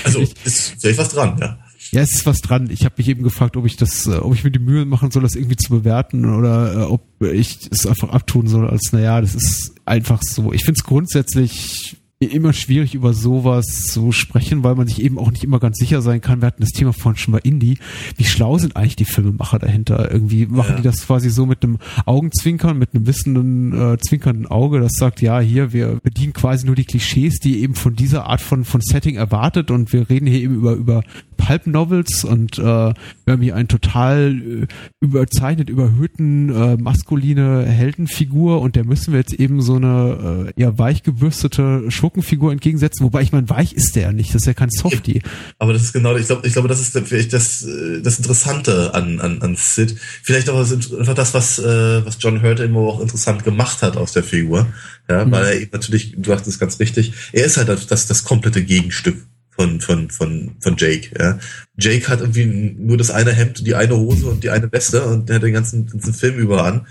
Also, 0.03 0.19
ist 0.19 0.75
vielleicht 0.79 0.99
was 0.99 1.09
dran, 1.09 1.37
ja. 1.39 1.57
Ja, 1.91 2.01
es 2.01 2.13
ist 2.13 2.25
was 2.25 2.41
dran. 2.41 2.69
Ich 2.69 2.83
habe 2.83 2.95
mich 2.97 3.07
eben 3.07 3.23
gefragt, 3.23 3.55
ob 3.55 3.65
ich 3.65 3.77
das, 3.77 4.05
äh, 4.05 4.17
ob 4.17 4.33
ich 4.33 4.43
mir 4.43 4.51
die 4.51 4.59
Mühe 4.59 4.85
machen 4.85 5.11
soll, 5.11 5.23
das 5.23 5.35
irgendwie 5.35 5.55
zu 5.55 5.69
bewerten 5.69 6.25
oder 6.25 6.73
äh, 6.73 6.83
ob 6.83 7.21
ich 7.21 7.69
es 7.71 7.85
einfach 7.85 8.09
abtun 8.09 8.47
soll, 8.47 8.69
als 8.69 8.91
naja, 8.91 9.21
das 9.21 9.33
ist 9.33 9.75
einfach 9.85 10.21
so. 10.21 10.51
Ich 10.51 10.65
finde 10.65 10.79
es 10.79 10.83
grundsätzlich 10.83 11.97
immer 12.31 12.53
schwierig 12.53 12.95
über 12.95 13.13
sowas 13.13 13.65
zu 13.65 14.11
sprechen, 14.11 14.63
weil 14.63 14.75
man 14.75 14.87
sich 14.87 15.01
eben 15.01 15.17
auch 15.17 15.31
nicht 15.31 15.43
immer 15.43 15.59
ganz 15.59 15.77
sicher 15.77 16.01
sein 16.01 16.21
kann. 16.21 16.41
Wir 16.41 16.47
hatten 16.47 16.61
das 16.61 16.71
Thema 16.71 16.93
vorhin 16.93 17.17
schon 17.17 17.31
mal 17.33 17.41
Indie. 17.43 17.77
Wie 18.17 18.23
schlau 18.23 18.57
sind 18.57 18.75
eigentlich 18.75 18.95
die 18.95 19.05
Filmemacher 19.05 19.59
dahinter? 19.59 20.11
Irgendwie 20.11 20.45
machen 20.45 20.71
ja. 20.71 20.75
die 20.77 20.83
das 20.83 21.05
quasi 21.05 21.29
so 21.29 21.45
mit 21.45 21.63
einem 21.63 21.77
Augenzwinkern, 22.05 22.77
mit 22.77 22.93
einem 22.93 23.07
wissenden, 23.07 23.93
äh, 23.93 23.97
zwinkernden 23.97 24.47
Auge, 24.47 24.79
das 24.79 24.93
sagt, 24.93 25.21
ja, 25.21 25.39
hier, 25.39 25.73
wir 25.73 25.99
bedienen 26.03 26.33
quasi 26.33 26.65
nur 26.65 26.75
die 26.75 26.85
Klischees, 26.85 27.39
die 27.39 27.61
eben 27.61 27.75
von 27.75 27.95
dieser 27.95 28.25
Art 28.25 28.41
von, 28.41 28.65
von 28.65 28.81
Setting 28.81 29.15
erwartet 29.15 29.71
und 29.71 29.93
wir 29.93 30.09
reden 30.09 30.27
hier 30.27 30.41
eben 30.41 30.55
über, 30.55 30.73
über 30.73 31.03
Pulp 31.45 31.67
Novels 31.67 32.23
und 32.23 32.57
äh, 32.57 32.61
wir 32.61 32.95
haben 33.27 33.41
hier 33.41 33.55
einen 33.55 33.67
total 33.67 34.33
äh, 34.33 34.67
überzeichnet, 34.99 35.69
überhöhten, 35.69 36.49
äh, 36.49 36.75
maskuline 36.77 37.65
Heldenfigur 37.65 38.61
und 38.61 38.75
der 38.75 38.83
müssen 38.83 39.13
wir 39.13 39.19
jetzt 39.19 39.33
eben 39.33 39.61
so 39.61 39.75
eine 39.75 40.53
äh, 40.57 40.61
ja 40.61 40.75
weichgebürstete 40.77 41.91
Schurkenfigur 41.91 42.51
entgegensetzen, 42.51 43.05
wobei 43.05 43.21
ich 43.21 43.31
meine, 43.31 43.47
weich 43.49 43.73
ist 43.73 43.95
der 43.95 44.03
ja 44.03 44.11
nicht, 44.11 44.29
das 44.33 44.41
ist 44.41 44.47
ja 44.47 44.53
kein 44.53 44.71
Softie. 44.71 45.21
Aber 45.59 45.73
das 45.73 45.83
ist 45.83 45.93
genau, 45.93 46.15
ich 46.15 46.25
glaube, 46.25 46.47
ich 46.47 46.53
glaube, 46.53 46.67
das 46.67 46.79
ist 46.79 46.97
vielleicht 46.97 47.31
das, 47.31 47.63
äh, 47.63 48.01
das 48.01 48.17
Interessante 48.17 48.95
an, 48.95 49.19
an, 49.19 49.41
an 49.43 49.55
Sid. 49.55 49.95
Vielleicht 50.23 50.49
auch 50.49 50.59
einfach 50.59 51.13
das, 51.13 51.35
was, 51.35 51.59
äh, 51.59 52.05
was 52.05 52.17
John 52.19 52.41
Hurt 52.41 52.59
immer 52.59 52.79
auch 52.79 53.01
interessant 53.01 53.43
gemacht 53.43 53.83
hat 53.83 53.97
aus 53.97 54.13
der 54.13 54.23
Figur. 54.23 54.67
Ja, 55.07 55.25
mhm. 55.25 55.31
weil 55.31 55.45
er 55.45 55.61
eben 55.61 55.71
natürlich, 55.71 56.15
du 56.17 56.27
sagst 56.27 56.47
es 56.47 56.57
ganz 56.57 56.79
richtig, 56.79 57.13
er 57.33 57.45
ist 57.45 57.57
halt 57.57 57.69
das, 57.69 58.07
das 58.07 58.23
komplette 58.23 58.63
Gegenstück 58.63 59.17
von, 59.55 59.79
von, 59.79 60.09
von, 60.09 60.55
von 60.59 60.75
Jake. 60.77 61.11
Ja. 61.17 61.39
Jake 61.77 62.07
hat 62.07 62.21
irgendwie 62.21 62.45
nur 62.45 62.97
das 62.97 63.11
eine 63.11 63.31
Hemd, 63.31 63.65
die 63.65 63.75
eine 63.75 63.95
Hose 63.95 64.27
und 64.27 64.43
die 64.43 64.49
eine 64.49 64.71
Weste 64.71 65.03
und 65.05 65.29
der 65.29 65.37
hat 65.37 65.43
den 65.43 65.53
ganzen, 65.53 65.87
ganzen 65.87 66.13
Film 66.13 66.35
über 66.37 66.63
an. 66.63 66.87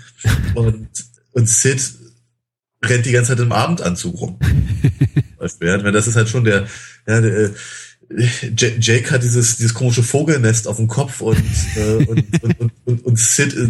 Und, 0.55 0.87
und 1.31 1.49
Sid 1.49 1.93
rennt 2.83 3.05
die 3.05 3.11
ganze 3.11 3.31
Zeit 3.31 3.39
im 3.39 3.51
Abendanzug 3.51 4.19
rum. 4.19 4.39
das 5.39 6.07
ist 6.07 6.15
halt 6.15 6.29
schon 6.29 6.43
der, 6.43 6.67
ja, 7.07 7.21
der 7.21 7.33
äh, 7.37 7.51
Jake 8.55 9.09
hat 9.11 9.23
dieses, 9.23 9.57
dieses 9.57 9.73
komische 9.73 10.03
Vogelnest 10.03 10.67
auf 10.67 10.77
dem 10.77 10.87
Kopf 10.87 11.21
und, 11.21 11.43
äh, 11.75 12.05
und, 12.05 12.43
und, 12.43 12.71
und, 12.85 13.05
und 13.05 13.19
Sid, 13.19 13.55
äh, 13.55 13.69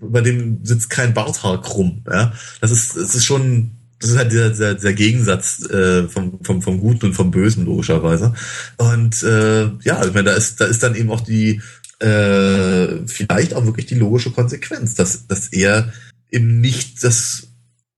bei 0.00 0.20
dem 0.20 0.64
sitzt 0.64 0.90
kein 0.90 1.14
Barthaar 1.14 1.62
krumm. 1.62 2.04
Ja? 2.10 2.32
Das 2.60 2.70
ist, 2.70 2.96
das 2.96 3.14
ist 3.14 3.24
schon, 3.24 3.79
das 4.00 4.10
ist 4.10 4.16
halt 4.16 4.32
dieser, 4.32 4.50
dieser, 4.50 4.74
dieser 4.74 4.92
Gegensatz 4.94 5.62
äh, 5.70 6.08
vom, 6.08 6.42
vom, 6.42 6.62
vom 6.62 6.80
Guten 6.80 7.06
und 7.06 7.12
vom 7.12 7.30
Bösen, 7.30 7.66
logischerweise. 7.66 8.34
Und 8.78 9.22
äh, 9.22 9.64
ja, 9.82 10.04
ich 10.04 10.14
meine, 10.14 10.30
da 10.30 10.32
ist, 10.32 10.60
da 10.60 10.64
ist 10.64 10.82
dann 10.82 10.94
eben 10.94 11.10
auch 11.10 11.20
die, 11.20 11.60
äh, 12.00 13.06
vielleicht 13.06 13.54
auch 13.54 13.66
wirklich 13.66 13.86
die 13.86 13.96
logische 13.96 14.30
Konsequenz, 14.30 14.94
dass, 14.94 15.26
dass 15.26 15.48
er 15.48 15.92
eben 16.30 16.60
nicht 16.60 17.04
das 17.04 17.46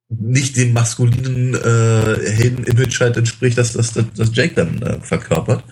nicht 0.08 0.56
dem 0.56 0.72
maskulinen 0.74 1.54
äh, 1.54 2.30
Helden-Image 2.30 3.00
halt 3.00 3.16
entspricht, 3.16 3.56
dass 3.56 3.72
das, 3.72 3.94
das, 3.94 4.04
das 4.14 4.30
Jake 4.34 4.54
dann 4.54 4.82
äh, 4.82 5.00
verkörpert. 5.00 5.64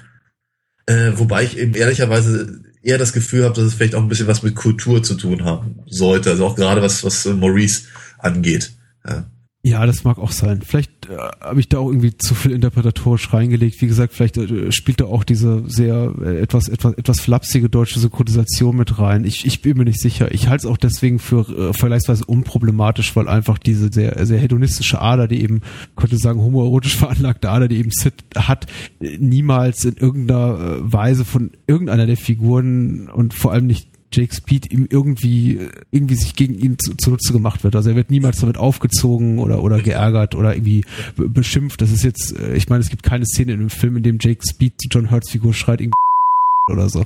Äh, 0.87 1.13
wobei 1.17 1.45
ich 1.45 1.59
eben 1.59 1.75
ehrlicherweise 1.75 2.63
eher 2.83 2.97
das 2.97 3.13
Gefühl 3.13 3.45
habe, 3.45 3.55
dass 3.55 3.65
es 3.65 3.75
vielleicht 3.75 3.95
auch 3.95 4.03
ein 4.03 4.09
bisschen 4.09 4.29
was 4.29 4.43
mit 4.43 4.55
Kultur 4.55 5.03
zu 5.03 5.15
tun 5.15 5.45
haben 5.45 5.81
sollte. 5.87 6.31
Also 6.31 6.47
auch 6.47 6.57
gerade 6.57 6.81
was, 6.81 7.05
was 7.05 7.27
Maurice 7.27 7.83
angeht. 8.19 8.73
Ja. 9.07 9.30
Ja, 9.63 9.85
das 9.85 10.05
mag 10.05 10.19
auch 10.19 10.33
sein. 10.33 10.63
Vielleicht 10.63 10.91
äh, 11.11 11.17
habe 11.43 11.61
ich 11.61 11.69
da 11.69 11.79
auch 11.79 11.89
irgendwie 11.89 12.17
zu 12.17 12.35
viel 12.35 12.53
interpretatorisch 12.53 13.31
reingelegt. 13.31 13.83
Wie 13.83 13.87
gesagt, 13.87 14.15
vielleicht 14.15 14.39
äh, 14.39 14.73
spielt 14.73 15.01
da 15.01 15.05
auch 15.05 15.23
diese 15.23 15.65
sehr 15.67 16.15
äh, 16.23 16.41
etwas 16.41 16.69
etwas 16.71 16.95
etwas 16.95 17.21
flapsige 17.21 17.69
deutsche 17.69 18.01
Synchronisation 18.01 18.75
mit 18.75 18.99
rein. 18.99 19.25
Ich, 19.27 19.45
ich 19.45 19.61
bin 19.61 19.77
mir 19.77 19.85
nicht 19.85 20.01
sicher. 20.01 20.33
Ich 20.33 20.49
halte 20.49 20.67
es 20.67 20.73
auch 20.73 20.79
deswegen 20.79 21.19
für 21.19 21.47
äh, 21.51 21.73
vergleichsweise 21.75 22.25
unproblematisch, 22.25 23.15
weil 23.17 23.29
einfach 23.29 23.59
diese 23.59 23.93
sehr 23.93 24.25
sehr 24.25 24.39
hedonistische 24.39 25.03
Ader, 25.03 25.29
die 25.29 25.43
eben 25.43 25.61
könnte 25.95 26.17
sagen 26.17 26.41
homoerotisch 26.41 26.97
veranlagte 26.99 27.51
Ader, 27.51 27.69
die 27.69 27.77
eben 27.77 27.91
Sid 27.91 28.15
hat, 28.35 28.67
niemals 28.99 29.85
in 29.85 29.97
irgendeiner 29.99 30.59
äh, 30.59 30.93
Weise 30.93 31.27
von 31.27 31.51
irgendeiner 31.67 32.07
der 32.07 32.17
Figuren 32.17 33.11
und 33.11 33.35
vor 33.35 33.53
allem 33.53 33.67
nicht 33.67 33.91
Jake 34.13 34.35
Speed 34.35 34.73
ihm 34.73 34.87
irgendwie, 34.91 35.59
irgendwie 35.91 36.15
sich 36.17 36.35
gegen 36.35 36.59
ihn 36.59 36.79
zu, 36.79 36.95
zunutze 36.97 37.33
gemacht 37.33 37.63
wird. 37.65 37.77
Also 37.77 37.91
er 37.91 37.97
wird 37.97 38.11
niemals 38.11 38.41
damit 38.41 38.59
aufgezogen 38.59 39.39
oder, 39.39 39.63
oder 39.63 39.81
geärgert 39.81 40.35
oder 40.35 40.55
irgendwie 40.55 40.85
beschimpft. 41.17 41.81
Das 41.81 41.91
ist 41.91 42.03
jetzt, 42.03 42.39
äh, 42.39 42.55
ich 42.55 42.69
meine, 42.69 42.81
es 42.81 42.91
gibt 42.91 43.03
keine 43.03 43.27
Szene 43.27 43.53
in 43.53 43.61
dem 43.61 43.71
Film, 43.71 43.97
in 43.97 44.03
dem 44.03 44.19
Jake 44.21 44.41
Speed 44.47 44.75
zu 44.81 44.89
John 44.91 45.11
Hurts 45.11 45.31
Figur 45.31 45.55
schreit 45.55 45.81
irgendwie 45.81 45.97
oder 46.73 46.89
so. 46.89 47.05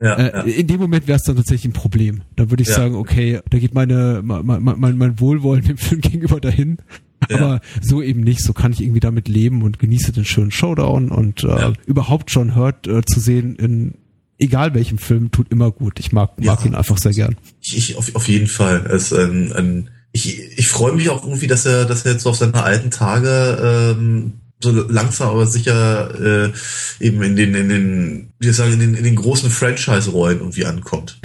Ja, 0.00 0.14
äh, 0.14 0.32
ja. 0.36 0.42
In 0.42 0.66
dem 0.66 0.80
Moment 0.80 1.06
wäre 1.08 1.16
es 1.16 1.24
dann 1.24 1.36
tatsächlich 1.36 1.72
ein 1.72 1.72
Problem. 1.72 2.22
Da 2.36 2.50
würde 2.50 2.62
ich 2.62 2.68
ja. 2.68 2.74
sagen, 2.74 2.94
okay, 2.94 3.40
da 3.50 3.58
geht 3.58 3.74
meine, 3.74 4.20
mein, 4.22 4.44
mein, 4.44 4.98
mein 4.98 5.20
Wohlwollen 5.20 5.64
dem 5.64 5.76
Film 5.78 6.00
gegenüber 6.00 6.40
dahin. 6.40 6.78
Aber 7.32 7.60
so 7.80 8.02
eben 8.02 8.20
nicht. 8.20 8.42
So 8.42 8.52
kann 8.52 8.72
ich 8.72 8.82
irgendwie 8.82 9.00
damit 9.00 9.28
leben 9.28 9.62
und 9.62 9.78
genieße 9.78 10.12
den 10.12 10.24
schönen 10.24 10.50
Showdown 10.50 11.10
und 11.10 11.42
äh, 11.42 11.72
überhaupt 11.86 12.30
John 12.30 12.54
Hurt 12.54 12.86
äh, 12.86 13.02
zu 13.04 13.18
sehen 13.18 13.56
in 13.56 13.94
egal 14.44 14.74
welchem 14.74 14.98
Film, 14.98 15.30
tut 15.30 15.50
immer 15.50 15.70
gut. 15.70 15.98
Ich 15.98 16.12
mag, 16.12 16.38
mag 16.38 16.60
ja, 16.60 16.66
ihn 16.66 16.74
einfach 16.74 16.98
sehr 16.98 17.12
gern. 17.12 17.36
Ich, 17.60 17.76
ich 17.76 17.96
auf, 17.96 18.14
auf 18.14 18.28
jeden 18.28 18.46
Fall. 18.46 18.86
Es, 18.86 19.12
ein, 19.12 19.52
ein, 19.52 19.90
ich 20.12 20.38
ich 20.56 20.68
freue 20.68 20.92
mich 20.92 21.08
auch 21.08 21.24
irgendwie, 21.24 21.46
dass 21.46 21.66
er, 21.66 21.84
dass 21.84 22.04
er 22.04 22.12
jetzt 22.12 22.26
auf 22.26 22.36
seine 22.36 22.62
alten 22.62 22.90
Tage 22.90 23.94
ähm, 23.96 24.34
so 24.62 24.70
langsam 24.70 25.30
aber 25.30 25.46
sicher 25.46 26.46
äh, 26.48 26.52
eben 27.00 27.22
in 27.22 27.36
den, 27.36 27.54
in 27.54 27.68
den, 27.68 28.32
wie 28.38 28.46
soll 28.46 28.50
ich 28.50 28.56
sagen, 28.56 28.72
in 28.72 28.80
den, 28.80 28.94
in 28.94 29.04
den 29.04 29.16
großen 29.16 29.50
Franchise-Rollen 29.50 30.38
irgendwie 30.38 30.64
ankommt. 30.64 31.20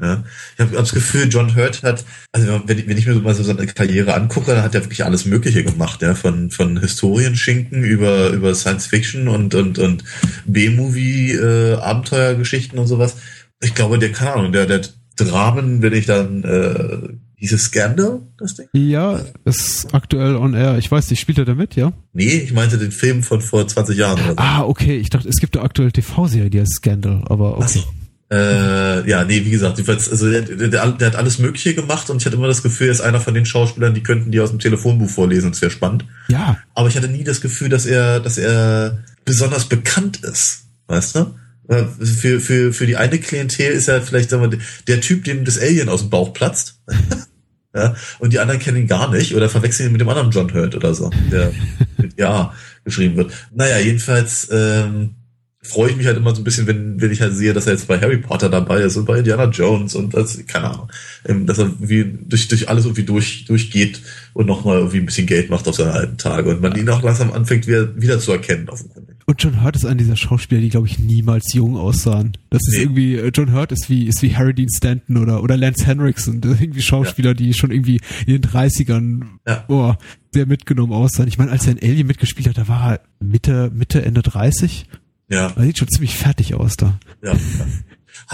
Ja. 0.00 0.24
Ich 0.54 0.60
habe 0.60 0.70
hab 0.72 0.84
das 0.84 0.92
Gefühl, 0.92 1.28
John 1.28 1.54
Hurt 1.54 1.82
hat, 1.82 2.04
also 2.32 2.62
wenn 2.66 2.78
ich, 2.78 2.88
wenn 2.88 2.96
ich 2.96 3.06
mir 3.06 3.14
so 3.14 3.20
mal 3.20 3.34
so 3.34 3.42
seine 3.42 3.66
Karriere 3.66 4.14
angucke, 4.14 4.54
dann 4.54 4.62
hat 4.62 4.74
er 4.74 4.82
wirklich 4.82 5.04
alles 5.04 5.26
Mögliche 5.26 5.64
gemacht, 5.64 6.02
ja, 6.02 6.14
von 6.14 6.50
von 6.50 6.80
Historienschinken 6.80 7.84
über 7.84 8.30
über 8.30 8.54
Science 8.54 8.86
Fiction 8.86 9.28
und 9.28 9.54
und 9.54 9.78
und 9.78 10.04
B-Movie 10.46 11.32
äh, 11.32 11.74
Abenteuergeschichten 11.74 12.78
und 12.78 12.86
sowas. 12.86 13.16
Ich 13.60 13.74
glaube, 13.74 13.98
der 13.98 14.12
keine 14.12 14.32
Ahnung, 14.34 14.52
der 14.52 14.66
der 14.66 14.82
Dramen, 15.16 15.82
wenn 15.82 15.92
ich 15.92 16.06
dann 16.06 16.44
äh, 16.44 17.16
dieses 17.40 17.64
Scandal, 17.64 18.20
das 18.38 18.54
Ding? 18.54 18.68
Ja, 18.72 19.20
ist 19.44 19.92
aktuell 19.92 20.36
on 20.36 20.54
air. 20.54 20.78
Ich 20.78 20.90
weiß 20.90 21.10
nicht, 21.10 21.20
spielt 21.20 21.38
er 21.38 21.44
damit, 21.44 21.74
ja? 21.74 21.92
Nee, 22.12 22.28
ich 22.28 22.52
meinte 22.52 22.78
den 22.78 22.92
Film 22.92 23.22
von 23.22 23.40
vor 23.40 23.66
20 23.66 23.96
Jahren. 23.96 24.18
Oder 24.20 24.30
so. 24.30 24.36
Ah, 24.36 24.62
okay. 24.64 24.98
Ich 24.98 25.10
dachte, 25.10 25.28
es 25.28 25.36
gibt 25.36 25.56
eine 25.56 25.64
aktuelle 25.64 25.92
TV-Serie, 25.92 26.50
die 26.50 26.60
heißt 26.60 26.74
Scandal, 26.74 27.22
aber 27.26 27.56
okay. 27.56 27.64
Ach 27.64 27.68
so. 27.68 27.84
Äh, 28.32 29.10
ja, 29.10 29.24
nee, 29.24 29.44
wie 29.44 29.50
gesagt, 29.50 29.76
also 29.88 30.30
der, 30.30 30.42
der, 30.42 30.68
der, 30.68 31.06
hat 31.06 31.16
alles 31.16 31.40
Mögliche 31.40 31.74
gemacht 31.74 32.08
und 32.10 32.18
ich 32.18 32.26
hatte 32.26 32.36
immer 32.36 32.46
das 32.46 32.62
Gefühl, 32.62 32.86
er 32.86 32.92
ist 32.92 33.00
einer 33.00 33.20
von 33.20 33.34
den 33.34 33.44
Schauspielern, 33.44 33.92
die 33.92 34.04
könnten 34.04 34.30
die 34.30 34.38
aus 34.38 34.50
dem 34.50 34.60
Telefonbuch 34.60 35.10
vorlesen, 35.10 35.50
das 35.50 35.60
wäre 35.62 35.72
spannend. 35.72 36.04
Ja. 36.28 36.56
Aber 36.74 36.86
ich 36.88 36.96
hatte 36.96 37.08
nie 37.08 37.24
das 37.24 37.40
Gefühl, 37.40 37.68
dass 37.68 37.86
er, 37.86 38.20
dass 38.20 38.38
er 38.38 39.02
besonders 39.24 39.68
bekannt 39.68 40.18
ist, 40.22 40.66
weißt 40.86 41.16
du? 41.16 41.34
Äh, 41.66 41.84
für, 42.04 42.40
für, 42.40 42.72
für 42.72 42.86
die 42.86 42.96
eine 42.96 43.18
Klientel 43.18 43.72
ist 43.72 43.88
er 43.88 44.00
vielleicht, 44.00 44.30
sagen 44.30 44.48
wir, 44.48 44.58
der 44.86 45.00
Typ, 45.00 45.24
dem 45.24 45.44
das 45.44 45.58
Alien 45.58 45.88
aus 45.88 46.02
dem 46.02 46.10
Bauch 46.10 46.32
platzt. 46.32 46.80
ja, 47.74 47.96
und 48.20 48.32
die 48.32 48.38
anderen 48.38 48.60
kennen 48.60 48.76
ihn 48.76 48.86
gar 48.86 49.10
nicht 49.10 49.34
oder 49.34 49.48
verwechseln 49.48 49.88
ihn 49.88 49.92
mit 49.92 50.00
dem 50.00 50.08
anderen 50.08 50.30
John 50.30 50.54
Hurt 50.54 50.76
oder 50.76 50.94
so, 50.94 51.10
der 51.32 51.50
mit 51.96 52.16
Ja 52.16 52.54
geschrieben 52.84 53.16
wird. 53.16 53.32
Naja, 53.52 53.78
jedenfalls, 53.78 54.48
ähm, 54.52 55.16
freue 55.62 55.90
ich 55.90 55.96
mich 55.96 56.06
halt 56.06 56.16
immer 56.16 56.34
so 56.34 56.40
ein 56.40 56.44
bisschen, 56.44 56.66
wenn, 56.66 57.00
wenn 57.02 57.12
ich 57.12 57.20
halt 57.20 57.34
sehe, 57.34 57.52
dass 57.52 57.66
er 57.66 57.74
jetzt 57.74 57.86
bei 57.86 58.00
Harry 58.00 58.16
Potter 58.16 58.48
dabei 58.48 58.80
ist 58.80 58.96
und 58.96 59.04
bei 59.04 59.18
Indiana 59.18 59.44
Jones 59.44 59.94
und 59.94 60.14
das, 60.14 60.38
keine 60.46 60.70
Ahnung, 60.70 60.88
ähm, 61.26 61.44
dass 61.44 61.58
er 61.58 61.70
wie 61.78 62.18
durch, 62.26 62.48
durch 62.48 62.70
alles 62.70 62.86
irgendwie 62.86 63.02
durch, 63.02 63.44
durchgeht 63.44 64.00
und 64.32 64.46
nochmal 64.46 64.78
irgendwie 64.78 65.00
ein 65.00 65.06
bisschen 65.06 65.26
Geld 65.26 65.50
macht 65.50 65.68
auf 65.68 65.76
seine 65.76 65.92
alten 65.92 66.16
Tage 66.16 66.48
und 66.48 66.62
man 66.62 66.74
ihn 66.76 66.88
auch 66.88 67.02
langsam 67.02 67.30
anfängt 67.32 67.66
wieder, 67.66 67.94
wieder 68.00 68.18
zu 68.18 68.32
erkennen 68.32 68.70
offenkundig. 68.70 69.16
Und 69.26 69.42
John 69.42 69.62
Hurt 69.62 69.76
ist 69.76 69.84
einer 69.84 69.96
dieser 69.96 70.16
Schauspieler, 70.16 70.62
die 70.62 70.70
glaube 70.70 70.86
ich 70.86 70.98
niemals 70.98 71.52
jung 71.52 71.76
aussahen. 71.76 72.38
Das 72.48 72.62
ist 72.66 72.76
nee. 72.76 72.82
irgendwie, 72.82 73.16
äh, 73.16 73.30
John 73.32 73.52
Hurt 73.52 73.70
ist 73.70 73.90
wie, 73.90 74.06
ist 74.06 74.22
wie 74.22 74.34
Harry 74.34 74.54
Dean 74.54 74.70
Stanton 74.74 75.18
oder, 75.18 75.42
oder 75.42 75.58
Lance 75.58 75.84
Henriksen, 75.84 76.40
das 76.40 76.52
sind 76.52 76.62
irgendwie 76.62 76.82
Schauspieler, 76.82 77.30
ja. 77.30 77.34
die 77.34 77.52
schon 77.52 77.70
irgendwie 77.70 78.00
in 78.26 78.40
den 78.40 78.50
30ern, 78.50 79.24
ja. 79.46 79.64
oh, 79.68 79.92
sehr 80.32 80.46
mitgenommen 80.46 80.94
aussahen. 80.94 81.28
Ich 81.28 81.36
meine, 81.36 81.50
als 81.50 81.66
er 81.66 81.72
in 81.72 81.90
Alien 81.90 82.06
mitgespielt 82.06 82.48
hat, 82.48 82.56
da 82.56 82.66
war 82.66 82.94
er 82.94 83.00
Mitte, 83.20 83.70
Mitte, 83.74 84.02
Ende 84.02 84.22
30 84.22 84.86
ja. 85.30 85.50
Das 85.50 85.64
sieht 85.64 85.78
schon 85.78 85.88
ziemlich 85.88 86.16
fertig 86.16 86.54
aus 86.54 86.76
da. 86.76 86.98
Ja. 87.22 87.32
ja. 87.34 87.38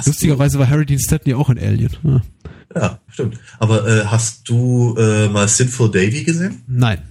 Lustigerweise 0.04 0.58
war 0.58 0.68
Harry 0.68 0.86
Dean 0.86 0.98
Stanton 0.98 1.30
ja 1.30 1.36
auch 1.36 1.48
ein 1.48 1.58
Alien. 1.58 1.90
Ja, 2.02 2.22
ja 2.74 3.00
stimmt. 3.08 3.38
Aber 3.58 3.86
äh, 3.86 4.04
hast 4.06 4.48
du 4.48 4.96
äh, 4.98 5.28
mal 5.28 5.48
Sinful 5.48 5.90
Davy 5.90 6.24
gesehen? 6.24 6.62
Nein. 6.66 7.02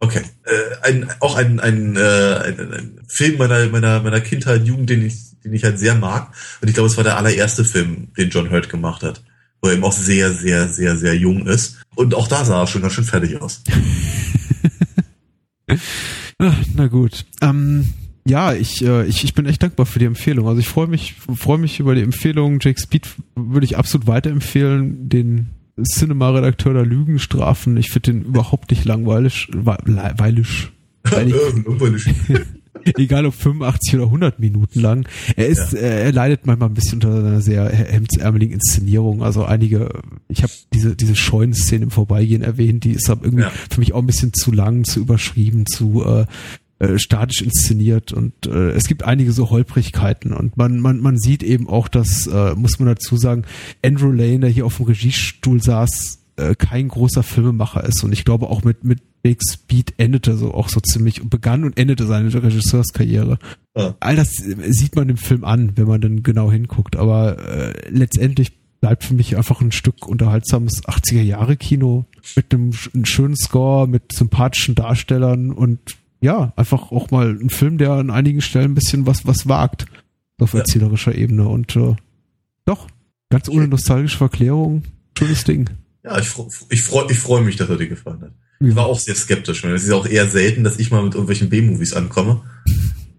Okay. 0.00 0.22
Äh, 0.44 0.86
ein, 0.88 1.10
auch 1.20 1.36
ein, 1.36 1.60
ein, 1.60 1.96
äh, 1.96 2.00
ein, 2.00 2.72
ein 2.72 3.00
Film 3.06 3.38
meiner, 3.38 3.68
meiner, 3.68 4.00
meiner 4.02 4.20
Kindheit, 4.20 4.66
Jugend, 4.66 4.90
den 4.90 5.06
ich, 5.06 5.38
den 5.44 5.52
ich 5.52 5.62
halt 5.62 5.78
sehr 5.78 5.94
mag. 5.94 6.32
Und 6.60 6.68
ich 6.68 6.74
glaube, 6.74 6.88
es 6.88 6.96
war 6.96 7.04
der 7.04 7.18
allererste 7.18 7.64
Film, 7.64 8.08
den 8.16 8.30
John 8.30 8.50
Hurt 8.50 8.68
gemacht 8.68 9.02
hat. 9.02 9.22
Wo 9.60 9.68
er 9.68 9.74
eben 9.74 9.84
auch 9.84 9.92
sehr, 9.92 10.32
sehr, 10.32 10.68
sehr, 10.68 10.96
sehr 10.96 11.14
jung 11.14 11.46
ist. 11.46 11.76
Und 11.94 12.14
auch 12.14 12.28
da 12.28 12.44
sah 12.44 12.62
er 12.62 12.66
schon 12.66 12.80
ganz 12.80 12.94
schön 12.94 13.04
fertig 13.04 13.40
aus. 13.40 13.62
Ach, 16.38 16.56
na 16.74 16.86
gut. 16.86 17.26
Ähm, 17.42 17.92
ja, 18.26 18.52
ich, 18.52 18.84
äh, 18.84 19.06
ich, 19.06 19.24
ich 19.24 19.34
bin 19.34 19.46
echt 19.46 19.62
dankbar 19.62 19.86
für 19.86 19.98
die 19.98 20.04
Empfehlung. 20.04 20.48
Also 20.48 20.60
ich 20.60 20.68
freue 20.68 20.86
mich, 20.86 21.14
freue 21.14 21.58
mich 21.58 21.80
über 21.80 21.94
die 21.94 22.02
Empfehlung. 22.02 22.58
Jake 22.60 22.80
Speed 22.80 23.08
würde 23.34 23.64
ich 23.64 23.76
absolut 23.76 24.06
weiterempfehlen. 24.06 25.08
Den 25.08 25.50
Cinema-Redakteur 25.82 26.74
der 26.74 26.86
Lügenstrafen. 26.86 27.76
Ich 27.76 27.90
finde 27.90 28.12
den 28.12 28.22
überhaupt 28.22 28.70
nicht 28.70 28.84
langweilig. 28.84 29.48
Weilig. 29.54 30.68
Weilig. 31.04 31.34
Egal 32.96 33.26
ob 33.26 33.34
85 33.34 33.94
oder 33.96 34.04
100 34.04 34.38
Minuten 34.38 34.80
lang. 34.80 35.08
Er 35.36 35.48
ist, 35.48 35.72
ja. 35.72 35.80
äh, 35.80 36.04
er 36.04 36.12
leidet 36.12 36.46
manchmal 36.46 36.68
ein 36.68 36.74
bisschen 36.74 36.94
unter 36.94 37.14
einer 37.14 37.40
sehr 37.40 37.68
hemdsärmeligen 37.68 38.54
Inszenierung. 38.54 39.22
Also 39.22 39.44
einige, 39.44 39.90
ich 40.28 40.42
habe 40.42 40.52
diese 40.72 40.96
diese 40.96 41.16
Scheunenszene 41.16 41.84
im 41.84 41.90
Vorbeigehen 41.90 42.42
erwähnt, 42.42 42.84
die 42.84 42.92
ist 42.92 43.10
aber 43.10 43.24
irgendwie 43.24 43.44
ja. 43.44 43.52
für 43.70 43.80
mich 43.80 43.92
auch 43.92 44.00
ein 44.00 44.06
bisschen 44.06 44.32
zu 44.32 44.52
lang, 44.52 44.84
zu 44.84 45.00
überschrieben, 45.00 45.66
zu 45.66 46.04
äh, 46.04 46.26
äh, 46.80 46.98
statisch 46.98 47.42
inszeniert 47.42 48.12
und 48.12 48.46
äh, 48.46 48.70
es 48.70 48.88
gibt 48.88 49.02
einige 49.02 49.32
so 49.32 49.50
Holprigkeiten 49.50 50.32
und 50.32 50.56
man 50.56 50.80
man 50.80 50.98
man 50.98 51.18
sieht 51.18 51.42
eben 51.42 51.68
auch, 51.68 51.88
dass 51.88 52.26
äh, 52.26 52.54
muss 52.54 52.78
man 52.78 52.88
dazu 52.88 53.18
sagen, 53.18 53.44
Andrew 53.84 54.10
Lane, 54.10 54.40
der 54.40 54.48
hier 54.48 54.64
auf 54.64 54.78
dem 54.78 54.86
Regiestuhl 54.86 55.62
saß, 55.62 56.20
äh, 56.36 56.54
kein 56.54 56.88
großer 56.88 57.22
Filmemacher 57.22 57.84
ist 57.84 58.02
und 58.02 58.12
ich 58.12 58.24
glaube 58.24 58.48
auch 58.48 58.64
mit 58.64 58.82
mit 58.82 59.00
Big 59.22 59.42
Speed 59.46 59.92
endete 59.98 60.38
so 60.38 60.54
auch 60.54 60.70
so 60.70 60.80
ziemlich 60.80 61.22
begann 61.22 61.64
und 61.64 61.76
endete 61.76 62.06
seine 62.06 62.32
Regisseurskarriere. 62.32 63.38
Ja. 63.76 63.94
All 64.00 64.16
das 64.16 64.30
sieht 64.32 64.96
man 64.96 65.10
im 65.10 65.18
Film 65.18 65.44
an, 65.44 65.72
wenn 65.76 65.86
man 65.86 66.00
dann 66.00 66.22
genau 66.22 66.50
hinguckt, 66.50 66.96
aber 66.96 67.38
äh, 67.46 67.90
letztendlich 67.90 68.52
bleibt 68.80 69.04
für 69.04 69.12
mich 69.12 69.36
einfach 69.36 69.60
ein 69.60 69.72
Stück 69.72 70.08
unterhaltsames 70.08 70.82
80er 70.84 71.20
Jahre 71.20 71.58
Kino 71.58 72.06
mit 72.34 72.54
einem, 72.54 72.72
einem 72.94 73.04
schönen 73.04 73.36
Score, 73.36 73.86
mit 73.86 74.12
sympathischen 74.12 74.74
Darstellern 74.74 75.50
und 75.50 75.99
ja, 76.20 76.52
einfach 76.56 76.92
auch 76.92 77.10
mal 77.10 77.30
ein 77.30 77.50
Film, 77.50 77.78
der 77.78 77.92
an 77.92 78.10
einigen 78.10 78.40
Stellen 78.40 78.72
ein 78.72 78.74
bisschen 78.74 79.06
was, 79.06 79.26
was 79.26 79.48
wagt 79.48 79.86
auf 80.38 80.54
ja. 80.54 80.60
erzählerischer 80.60 81.14
Ebene 81.14 81.48
und 81.48 81.76
äh, 81.76 81.94
doch, 82.64 82.88
ganz 83.30 83.48
ohne 83.48 83.68
nostalgische 83.68 84.18
Verklärung, 84.18 84.84
schönes 85.18 85.44
Ding. 85.44 85.70
Ja, 86.04 86.18
ich, 86.18 86.32
ich 86.70 86.82
freue 86.82 87.10
ich 87.10 87.18
freu 87.18 87.40
mich, 87.42 87.56
dass 87.56 87.68
er 87.68 87.76
dir 87.76 87.88
gefallen 87.88 88.22
hat. 88.22 88.32
Ich 88.62 88.76
war 88.76 88.86
auch 88.86 88.98
sehr 88.98 89.14
skeptisch. 89.14 89.64
Es 89.64 89.84
ist 89.84 89.92
auch 89.92 90.06
eher 90.06 90.26
selten, 90.26 90.64
dass 90.64 90.78
ich 90.78 90.90
mal 90.90 91.02
mit 91.02 91.14
irgendwelchen 91.14 91.48
B-Movies 91.48 91.94
ankomme. 91.94 92.42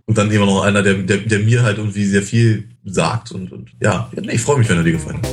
Und 0.06 0.18
dann 0.18 0.30
immer 0.30 0.46
noch 0.46 0.62
einer, 0.62 0.84
der, 0.84 0.96
der, 0.96 1.18
der 1.18 1.40
mir 1.40 1.64
halt 1.64 1.78
irgendwie 1.78 2.06
sehr 2.06 2.22
viel 2.22 2.70
sagt. 2.84 3.32
Und, 3.32 3.52
und 3.52 3.72
ja, 3.80 4.12
ich 4.30 4.42
freue 4.42 4.60
mich, 4.60 4.70
wenn 4.70 4.78
er 4.78 4.84
dir 4.84 4.94
gefallen 4.94 5.18
hat. 5.18 5.26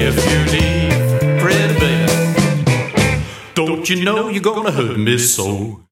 If 0.00 0.16
you 0.16 0.52
leave, 0.52 1.40
Fred, 1.40 1.68
don't 3.54 3.88
you 3.88 4.00
know 4.00 4.30
you're 4.30 4.40
gonna 4.40 4.74
hurt 4.74 4.96
me 4.98 5.18
so? 5.18 5.80